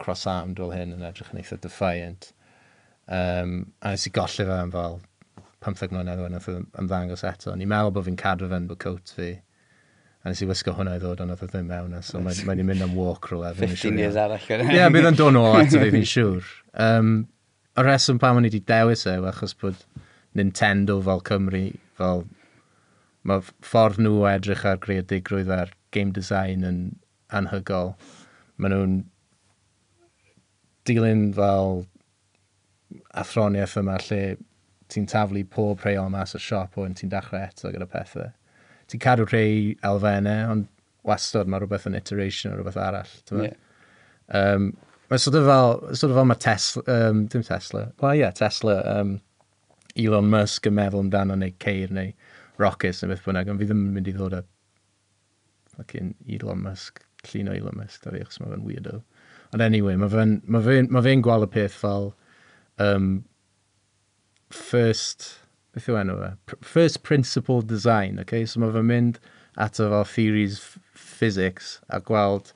cross-armed 0.02 0.58
fel 0.60 0.74
hyn 0.74 0.94
yn 0.96 1.06
edrych 1.06 1.32
yn 1.34 1.42
eitha 1.42 1.58
defiant. 1.62 2.32
Um, 3.08 3.60
a 3.80 3.94
nes 3.94 4.06
i 4.08 4.12
golli 4.14 4.46
fe 4.46 4.56
am 4.56 4.72
fel 4.74 4.98
15 5.64 5.94
mlynedd 5.94 6.22
wedyn 6.22 6.38
oedd 6.38 6.80
ymddangos 6.82 7.24
eto. 7.26 7.54
Ni'n 7.56 7.70
meddwl 7.70 7.94
bod 7.96 8.08
fi'n 8.08 8.18
cadw 8.20 8.50
fe'n 8.50 8.68
bod 8.70 8.80
coat 8.82 9.14
fi. 9.16 9.30
A 10.22 10.30
nes 10.32 10.42
i 10.42 10.48
wisgo 10.50 10.74
hwnna 10.74 10.96
i 10.98 11.02
ddod 11.02 11.22
ond 11.24 11.34
oedd 11.34 11.46
ddim 11.50 11.70
mewn. 11.70 11.96
So 12.04 12.20
mae 12.22 12.36
wedi 12.46 12.66
mynd 12.66 12.84
am 12.84 12.94
walk 12.98 13.30
rhywle. 13.30 13.54
15 13.58 13.98
years 14.02 14.18
arall. 14.18 14.44
Ie, 14.66 14.84
bydd 14.94 15.10
yn 15.12 15.18
dod 15.18 15.34
nôl 15.34 15.60
ato 15.60 15.82
fi, 15.82 15.90
fi'n 15.94 16.08
siŵr. 16.12 16.52
Um, 16.84 17.12
y 17.78 17.84
reswm 17.86 18.18
pam 18.22 18.40
o'n 18.40 18.46
i 18.46 18.50
wedi 18.50 18.64
dewis 18.66 19.04
e, 19.06 19.14
achos 19.30 19.54
bod 19.58 19.84
Nintendo 20.38 20.98
fel 21.04 21.22
Cymru, 21.28 21.66
fel 21.98 22.24
mae 23.28 23.44
ffordd 23.64 24.00
nhw 24.02 24.24
edrych 24.30 24.64
ar 24.68 24.80
greadigrwydd 24.82 25.52
ar 25.54 25.72
game 25.94 26.14
design 26.16 26.66
yn 26.66 26.80
anhygol. 27.34 27.94
Maen 28.58 28.74
nhw'n 28.74 28.98
dilyn 30.88 31.28
fel 31.36 31.84
athroniaeth 33.22 33.76
yma 33.82 33.98
lle 34.06 34.22
ti'n 34.92 35.06
taflu 35.10 35.44
pob 35.52 35.84
rheol 35.84 36.10
mas 36.12 36.34
o 36.34 36.40
siop 36.40 36.78
o'n 36.80 36.96
ti'n 36.96 37.12
dechrau 37.12 37.44
eto 37.44 37.72
gyda 37.74 37.88
pethau. 37.92 38.32
Ti'n 38.88 39.02
cadw 39.04 39.26
rhai 39.28 39.76
elfennau, 39.84 40.52
ond 40.54 40.68
wastod 41.08 41.50
mae 41.50 41.60
rhywbeth 41.60 41.86
yn 41.90 41.98
iteration 41.98 42.54
o 42.54 42.58
rhywbeth 42.58 42.80
arall. 42.80 43.16
Yeah. 43.30 43.56
Um, 44.28 44.70
Mae'n 45.08 45.22
sort 45.22 45.38
of 45.38 45.46
fel, 45.48 45.78
sort 45.96 46.10
of 46.10 46.18
fel 46.18 46.28
mae 46.28 46.40
Tesla, 46.42 46.82
um, 46.92 47.24
dim 47.32 47.42
Tesla, 47.46 47.86
well 48.00 48.12
ie, 48.12 48.20
yeah, 48.20 48.34
Tesla, 48.36 48.76
um, 48.92 49.14
Elon 49.98 50.28
Musk 50.30 50.68
yn 50.68 50.76
meddwl 50.76 51.06
amdano 51.06 51.36
neu 51.38 51.54
ceir 51.64 51.92
neu 51.94 52.12
rockets 52.60 53.00
neu 53.02 53.14
beth 53.14 53.24
bynnag, 53.24 53.48
ond 53.48 53.62
fi 53.62 53.68
ddim 53.70 53.86
yn 53.86 53.94
mynd 53.96 54.10
i 54.10 54.14
ddod 54.14 54.36
â 54.36 54.42
fucking 55.78 56.12
Elon 56.36 56.60
Musk, 56.66 57.00
llun 57.30 57.48
o 57.48 57.56
Elon 57.56 57.80
Musk, 57.80 58.04
da 58.04 58.12
fi, 58.12 58.20
achos 58.24 58.42
mae 58.42 58.52
fe'n 58.52 58.66
weirdo. 58.66 59.00
Ond 59.54 59.64
anyway, 59.64 59.96
mae 59.96 60.12
fe'n 60.12 60.36
ma 60.44 60.60
fe, 60.64 60.82
ma 60.92 61.02
fe 61.04 61.16
gweld 61.24 61.48
y 61.48 61.50
peth 61.56 61.80
fel 61.80 62.10
um, 62.84 63.08
first, 64.52 65.30
beth 65.72 65.88
yw 65.88 66.00
enw 66.02 66.18
fe? 66.20 66.58
First 66.74 67.02
principle 67.06 67.62
design, 67.62 68.20
okay? 68.20 68.44
So 68.44 68.60
mae 68.60 68.74
fe'n 68.76 68.90
mynd 68.92 69.22
at 69.56 69.80
o 69.80 69.88
fel 69.94 70.08
theories 70.12 70.60
physics 70.92 71.78
a 71.88 72.02
gweld 72.04 72.52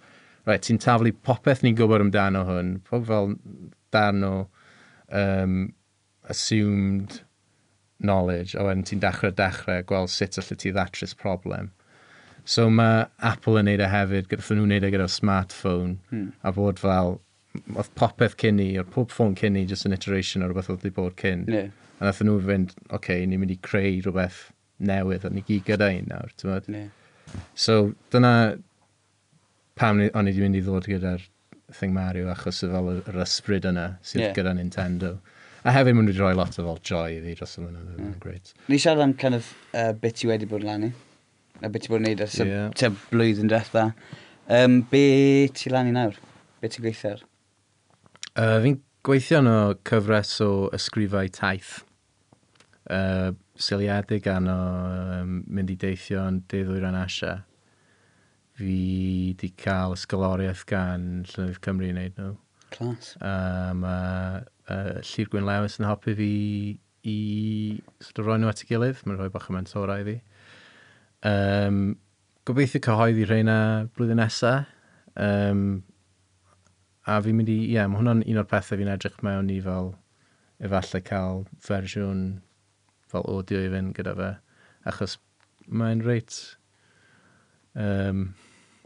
right, 0.48 0.62
ti'n 0.62 0.80
taflu 0.82 1.12
popeth 1.26 1.62
ni'n 1.62 1.76
gwybod 1.78 2.06
amdano 2.06 2.44
hwn, 2.48 2.74
pob 2.88 3.06
fel 3.08 3.34
darn 3.94 4.24
o 4.26 4.34
um, 5.12 5.74
assumed 6.30 7.20
knowledge, 8.02 8.56
a 8.56 8.64
wedyn 8.66 8.86
ti'n 8.86 9.02
dechrau 9.02 9.34
dechrau 9.38 9.84
gweld 9.86 10.10
sut 10.10 10.38
allai 10.40 10.58
ti 10.58 10.72
ddatrys 10.74 11.14
problem. 11.18 11.70
So 12.44 12.66
mae 12.70 13.04
Apple 13.22 13.60
yn 13.60 13.68
neud 13.70 13.82
e 13.84 13.90
hefyd, 13.90 14.26
gyda 14.30 14.56
nhw'n 14.58 14.72
neud 14.74 14.86
e 14.86 14.90
gyda'r 14.90 15.12
smartphone, 15.12 16.00
hmm. 16.10 16.32
a 16.42 16.50
bod 16.56 16.82
fel, 16.82 17.20
oedd 17.76 17.92
popeth 17.98 18.34
cyn 18.40 18.58
ni, 18.58 18.72
o'r 18.80 18.88
pob 18.90 19.12
ffôn 19.14 19.36
cyn 19.38 19.54
ni, 19.54 19.62
just 19.68 19.86
an 19.86 19.94
iteration 19.94 20.42
o 20.42 20.48
rhywbeth 20.50 20.72
oedd 20.72 20.82
wedi 20.82 20.96
bod 20.96 21.14
cyn. 21.20 21.46
Yeah. 21.52 21.70
A 22.00 22.08
nath 22.08 22.24
nhw 22.26 22.40
fynd, 22.42 22.74
oce, 22.88 22.96
okay, 22.98 23.28
ni'n 23.28 23.44
mynd 23.44 23.54
i 23.54 23.60
creu 23.62 24.00
rhywbeth 24.00 24.48
newydd, 24.82 25.28
a 25.28 25.30
ni 25.30 25.44
gyd 25.46 25.62
gyda 25.68 25.92
un 25.94 26.10
nawr, 26.10 26.34
ti'n 26.34 26.50
meddwl? 26.50 26.80
Yeah. 26.80 27.46
So 27.54 27.76
dyna, 28.10 28.34
pam 29.82 29.98
o'n 29.98 30.28
i 30.28 30.30
wedi 30.30 30.42
mynd 30.44 30.58
i 30.58 30.62
ddod 30.62 30.86
gyda'r 30.86 31.22
thing 31.74 31.94
Mario 31.94 32.28
achos 32.30 32.62
y 32.62 32.68
fel 32.70 32.90
yr, 32.92 32.98
yr 33.10 33.22
ysbryd 33.24 33.66
yna 33.72 33.86
sydd 34.06 34.28
yeah. 34.28 34.34
gyda 34.36 34.52
Nintendo. 34.54 35.16
A 35.66 35.74
hefyd 35.74 35.96
mynd 35.98 36.12
wedi 36.12 36.20
rhoi 36.20 36.36
lot 36.38 36.58
o 36.58 36.66
fel 36.68 36.78
joy 36.86 37.16
i 37.16 37.22
fi 37.24 37.34
dros 37.38 37.56
y 37.58 37.64
yna. 37.64 37.82
Mm. 37.96 38.12
Great. 38.22 38.52
Ni 38.70 38.78
siarad 38.82 39.02
am 39.02 39.16
kind 39.18 39.38
of 39.38 39.50
uh, 39.74 39.90
bit 40.04 40.22
i 40.22 40.30
wedi 40.30 40.48
bod 40.50 40.66
lan 40.66 40.86
i. 40.86 40.92
A 41.62 41.70
bit 41.72 41.88
i 41.88 41.92
bod 41.92 42.02
yn 42.02 42.08
neud 42.10 42.22
ers 42.22 42.38
yeah. 42.38 42.70
y 42.70 42.92
blwyddyn 43.10 43.50
diwetha. 43.50 43.88
Um, 44.52 44.80
be 44.90 45.04
ti 45.54 45.70
lan 45.72 45.90
i 45.90 45.94
nawr? 45.96 46.18
Be 46.62 46.70
ti'n 46.70 46.86
gweithio 46.86 47.16
ar? 47.16 47.28
Uh, 48.32 48.58
fi'n 48.64 48.80
gweithio 49.06 49.42
yn 49.42 49.50
o 49.50 49.60
cyfres 49.88 50.36
o 50.46 50.52
ysgrifau 50.78 51.30
taith. 51.34 51.80
Uh, 52.90 53.32
seliedig 53.58 54.26
a'n 54.30 54.50
o 54.50 54.60
um, 55.22 55.40
mynd 55.50 55.74
i 55.74 55.78
deithio 55.78 56.26
yn 56.30 56.44
deddwyr 56.50 56.90
yn 56.90 56.98
Asia 57.02 57.40
fi 58.58 59.34
di 59.40 59.50
cael 59.58 59.96
ysgoloriaeth 59.96 60.64
gan 60.68 61.24
Llynydd 61.30 61.60
Cymru 61.64 61.88
i 61.88 61.94
wneud 61.94 62.18
nhw. 62.20 62.32
Clas. 62.72 63.14
Um, 63.20 63.84
a, 63.84 64.42
uh, 64.68 64.98
Llyr 65.04 65.30
Gwyn 65.32 65.48
Lewis 65.48 65.78
yn 65.80 65.88
helpu 65.88 66.16
fi 66.18 66.32
i 67.08 67.16
sort 68.00 68.20
of 68.22 68.28
roi 68.28 68.38
nhw 68.40 68.52
at 68.52 68.62
ei 68.64 68.70
gilydd. 68.70 69.02
Mae'n 69.04 69.18
rhoi 69.20 69.32
bach 69.32 69.48
o 69.50 69.56
mentorau 69.56 70.04
i 70.04 70.06
fi. 70.08 70.18
Um, 71.28 71.80
gobeithio 72.48 72.82
cyhoeddi 72.84 73.26
rheina 73.28 73.56
blwyddyn 73.96 74.20
nesaf. 74.22 74.70
Um, 75.16 75.82
a 77.06 77.18
fi'n 77.22 77.36
mynd 77.36 77.50
i, 77.50 77.58
ie, 77.66 77.74
yeah, 77.74 77.88
mae 77.90 78.00
hwnna'n 78.00 78.22
un 78.30 78.40
o'r 78.40 78.48
pethau 78.48 78.78
fi'n 78.78 78.90
edrych 78.92 79.18
mewn 79.26 79.50
i 79.52 79.58
fel 79.64 79.92
efallai 80.62 81.02
cael 81.04 81.44
fersiwn 81.66 82.22
fel 83.10 83.26
audio 83.28 83.60
i 83.64 83.70
fynd 83.72 83.94
gyda 83.98 84.14
fe. 84.18 84.30
Achos 84.88 85.18
mae'n 85.66 86.02
reit 86.06 86.38
Um, 87.78 88.26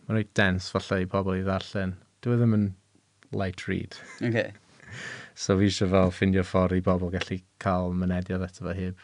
mae'n 0.07 0.21
reit 0.21 0.33
dens 0.39 0.71
falle 0.75 1.03
i 1.03 1.09
pobl 1.11 1.39
i 1.39 1.45
ddarllen. 1.47 1.97
Dwi 2.23 2.37
e 2.37 2.41
ddim 2.41 2.57
yn 2.57 2.67
light 3.37 3.67
read. 3.69 3.99
Okay. 4.21 4.53
so 5.35 5.59
fi 5.59 5.69
eisiau 5.69 5.91
fel 5.93 6.15
ffindio 6.15 6.45
ffordd 6.47 6.79
i 6.79 6.85
bobl 6.85 7.13
gallu 7.15 7.41
cael 7.63 7.93
mynediad 7.93 8.45
eto 8.47 8.67
fe 8.69 8.75
heb, 8.79 9.03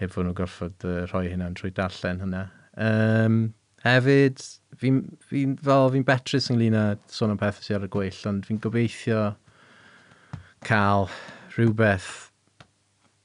heb 0.00 0.12
fod 0.12 0.28
nhw 0.28 0.36
gorfod 0.38 0.86
uh, 0.88 1.02
rhoi 1.10 1.28
hynna'n 1.32 1.56
trwy 1.58 1.72
darllen 1.76 2.22
hynna. 2.22 2.42
Um, 2.80 3.38
hefyd, 3.84 4.42
fi, 4.78 4.92
fi, 5.28 5.46
fel 5.64 5.88
fi'n 5.94 6.06
betrus 6.08 6.50
ynglyn 6.52 6.78
â 6.78 6.84
sôn 7.12 7.34
am 7.34 7.40
pethau 7.40 7.64
sydd 7.64 7.80
ar 7.80 7.88
y 7.88 7.92
gweill, 7.96 8.20
ond 8.30 8.46
fi'n 8.48 8.60
gobeithio 8.62 9.24
cael 10.66 11.08
rhywbeth 11.56 12.12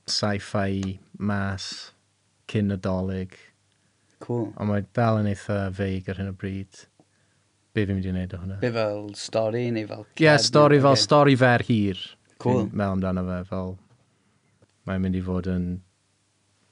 sci-fi 0.09 0.97
mas 1.19 1.67
cyn 2.49 2.71
nadolig 2.71 3.35
Cool. 4.23 4.47
Ond 4.57 4.71
mae 4.71 4.85
dal 4.97 5.19
yn 5.21 5.29
eitha 5.31 5.57
feig 5.77 6.07
ar 6.09 6.21
hyn 6.21 6.31
o 6.31 6.35
bryd. 6.37 6.85
Be 7.77 7.83
fi'n 7.85 7.99
mynd 7.99 8.07
i 8.07 8.13
wneud 8.13 8.33
o 8.33 8.39
hwnna? 8.41 8.55
Be 8.63 8.71
fel 8.73 9.03
stori 9.17 9.67
neu 9.73 9.89
fel... 9.89 10.07
Ie, 10.15 10.23
yeah, 10.25 10.39
stori 10.41 10.79
fel 10.81 10.95
okay. 10.95 11.03
stori 11.03 11.35
fer 11.37 11.65
hir. 11.67 11.99
Cool. 12.41 12.63
Fi'n 12.63 12.71
meddwl 12.73 12.95
amdano 12.95 13.25
fe 13.27 13.41
fel... 13.51 13.75
Mae'n 14.89 15.03
mynd 15.03 15.19
i 15.19 15.21
fod 15.25 15.49
yn... 15.51 15.67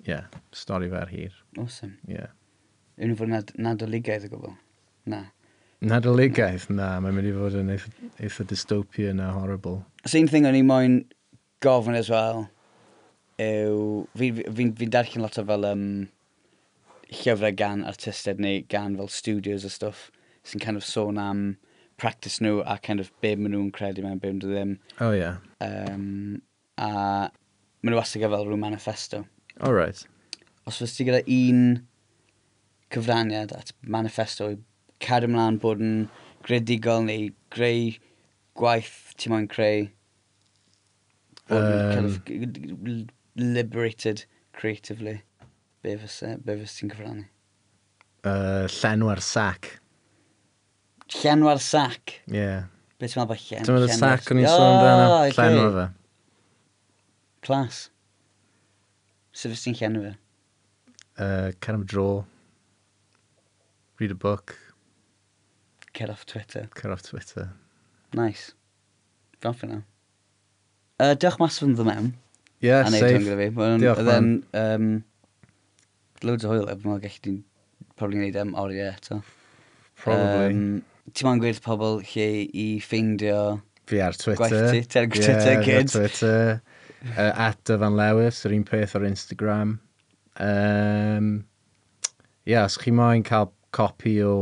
Ie, 0.05 0.09
yeah, 0.09 0.25
stori 0.55 0.89
fer 0.89 1.11
hir. 1.13 1.37
Awesome. 1.61 1.99
Ie. 2.09 2.17
Yeah. 2.17 2.33
Yw'n 2.97 3.13
i 3.13 3.19
fod 3.19 3.29
nad, 3.29 3.53
nadoligaidd 3.59 4.25
o 4.29 4.31
gwbl? 4.33 4.57
Na. 5.11 5.21
Nadoligaidd? 5.85 6.69
Na, 6.73 6.95
mae'n 7.03 7.19
mynd 7.19 7.29
i 7.29 7.35
fod 7.35 7.59
yn 7.61 7.69
eitha, 7.75 7.93
eitha 8.17 8.47
dystopian 8.49 9.21
a 9.21 9.29
horrible. 9.35 9.83
It's 10.01 10.17
un 10.17 10.31
thing 10.31 10.49
o'n 10.49 10.57
i 10.57 10.65
moyn 10.65 11.03
gofyn 11.61 11.99
as 11.99 12.09
well 12.09 12.47
yw... 13.37 14.05
Fi'n 14.17 14.41
fi, 14.41 14.49
fi, 14.49 14.69
fi 14.81 14.91
darllen 14.97 15.27
lot 15.27 15.37
o 15.37 15.45
fel... 15.45 15.69
Um, 15.69 15.87
llyfrau 17.11 17.55
gan 17.55 17.85
artistiaid 17.85 18.41
neu 18.41 18.63
gan 18.69 18.97
fel 18.97 19.11
studios 19.11 19.65
a 19.65 19.69
stuff 19.69 20.09
sy'n 20.43 20.61
kind 20.61 20.77
of 20.77 20.85
sôn 20.85 21.19
am 21.21 21.45
practice 21.97 22.41
nhw 22.41 22.61
a 22.65 22.77
kind 22.77 22.99
of 22.99 23.11
be 23.21 23.35
maen 23.35 23.53
nhw'n 23.55 23.71
credu 23.75 24.03
mewn, 24.03 24.19
be 24.19 24.29
maen 24.29 24.41
nhw 24.41 24.51
ddim. 24.51 24.75
Oh, 24.99 25.11
yeah. 25.15 25.37
Um, 25.63 26.41
a 26.77 26.89
maen 26.91 27.93
nhw 27.93 27.99
wastad 27.99 28.23
gael 28.23 28.35
fel 28.35 28.47
rhyw 28.49 28.59
manifesto. 28.61 29.23
All 29.61 29.73
right. 29.73 30.01
Os 30.67 30.81
fes 30.81 30.95
ti 30.97 31.07
gyda 31.07 31.21
un 31.31 31.61
cyfraniad 32.93 33.53
at 33.55 33.71
manifesto 33.97 34.51
i 34.53 34.57
cadw 35.03 35.29
ymlaen 35.29 35.59
bod 35.61 35.83
yn 35.83 36.07
gredigol 36.45 37.05
neu 37.07 37.29
greu 37.53 37.93
gwaith 38.59 39.13
ti 39.19 39.31
moyn 39.31 39.47
creu 39.51 39.87
bod 41.49 41.63
um, 41.63 41.93
kind 41.93 42.05
of 42.09 43.13
liberated 43.35 44.25
creatively. 44.53 45.21
Be 45.85 45.93
fysa, 46.01 46.31
e- 46.33 46.37
be 46.41 46.55
fysa 46.57 46.79
ti'n 46.79 46.91
cyfrannu? 46.95 47.27
Uh, 48.25 48.65
llenwa'r 48.79 49.21
sac. 49.21 49.67
Llenwa'r 51.13 51.61
sac? 51.61 52.15
Ie. 52.25 52.39
Yeah. 52.39 52.63
Be 52.97 53.05
ti'n 53.05 53.21
meddwl 53.21 53.35
bod 53.35 53.43
llen? 53.43 53.67
Ti'n 53.67 53.77
meddwl 53.77 53.93
sac 53.93 54.31
o'n 54.33 54.41
i'n 54.41 54.49
sôn 54.49 54.65
amdano? 54.71 55.21
Llenwa 55.37 55.67
fe. 55.77 55.87
Clas. 57.45 57.83
Sut 59.35 59.53
fysa 59.53 59.67
ti'n 59.69 59.77
llenwa 59.83 60.07
fe? 60.07 60.15
Uh, 61.21 61.51
cer 61.61 61.77
am 61.77 61.85
dro. 61.85 62.09
Read 64.01 64.11
a 64.11 64.17
book. 64.25 64.57
Cer 65.95 66.09
off 66.11 66.25
Twitter. 66.25 66.65
Cer 66.81 66.91
off 66.97 67.05
Twitter. 67.05 67.51
Nice. 68.17 68.55
Gone 69.39 69.53
for 69.53 69.67
now. 69.67 69.83
Uh, 70.97 71.13
diolch 71.13 71.37
mas 71.37 71.61
fynd 71.61 71.77
ddim 71.77 71.93
mewn. 71.93 72.13
Ie, 72.63 72.71
yeah, 72.71 72.87
safe. 72.89 73.19
gyda 73.21 73.37
fi. 73.37 73.51
Wel, 73.53 73.77
Diolch, 73.83 74.01
man. 74.07 74.31
Um, 74.57 74.95
loads 76.23 76.45
o 76.47 76.53
hwyl, 76.53 76.69
efo 76.71 76.89
mae'n 76.89 77.01
gallu 77.03 77.23
di'n 77.27 77.39
probably 77.99 78.21
wneud 78.21 78.39
am 78.39 78.53
oriau 78.59 78.91
eto. 78.93 79.21
Probably. 80.01 80.53
Um, 80.53 81.11
ti'n 81.11 81.27
ma'n 81.29 81.41
gweud 81.43 81.61
pobl 81.65 81.99
lle 82.13 82.29
i 82.45 82.67
ffeindio... 82.83 83.39
Fi 83.85 83.99
ar 84.01 84.15
Twitter. 84.17 84.39
Gwaith 84.41 84.87
ti, 84.89 84.99
ar 84.99 85.09
Twitter, 85.11 85.51
yeah, 85.51 85.65
kids. 85.65 85.93
Twitter. 85.93 86.61
uh, 87.17 87.33
at 87.47 87.63
Dyfan 87.67 87.97
Lewis, 87.99 88.39
yr 88.47 88.55
un 88.55 88.63
peth 88.67 88.95
ar 88.97 89.05
Instagram. 89.07 89.75
Um, 90.41 91.29
Ie, 92.45 92.53
yeah, 92.53 92.65
os 92.65 92.77
chi 92.77 92.93
moyn 92.93 93.23
cael 93.25 93.51
copi 93.73 94.19
o, 94.25 94.35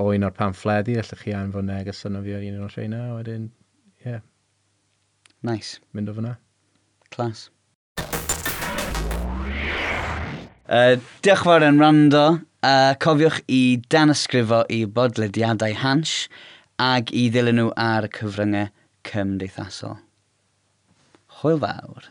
o 0.00 0.10
un 0.14 0.26
o'r 0.26 0.36
pamffledi, 0.36 0.96
allwch 1.00 1.24
chi 1.24 1.34
anfon 1.36 1.68
neges 1.68 2.04
yna 2.08 2.22
fi 2.24 2.36
ar 2.36 2.46
un 2.48 2.62
o'r 2.64 2.76
lleina, 2.76 3.00
wedyn, 3.18 3.48
ie. 4.00 4.14
Yeah. 4.14 4.22
Nice. 5.44 5.80
Mynd 5.96 6.12
o 6.12 6.16
fyna. 6.16 6.36
Clas. 7.12 7.48
Uh, 10.70 11.00
diolch 11.26 11.40
fawr 11.42 11.64
yn 11.66 11.80
rando. 11.82 12.24
Uh, 12.62 12.92
cofiwch 13.02 13.40
i 13.50 13.80
dan 13.90 14.12
ysgrifo 14.12 14.60
i 14.70 14.84
bodlediadau 14.86 15.72
hans 15.80 16.12
ag 16.78 17.10
i 17.10 17.24
ddilyn 17.34 17.58
nhw 17.58 17.72
ar 17.74 18.06
cyfryngau 18.14 18.68
cymdeithasol. 19.08 19.96
Hwyl 21.40 21.58
fawr. 21.64 22.06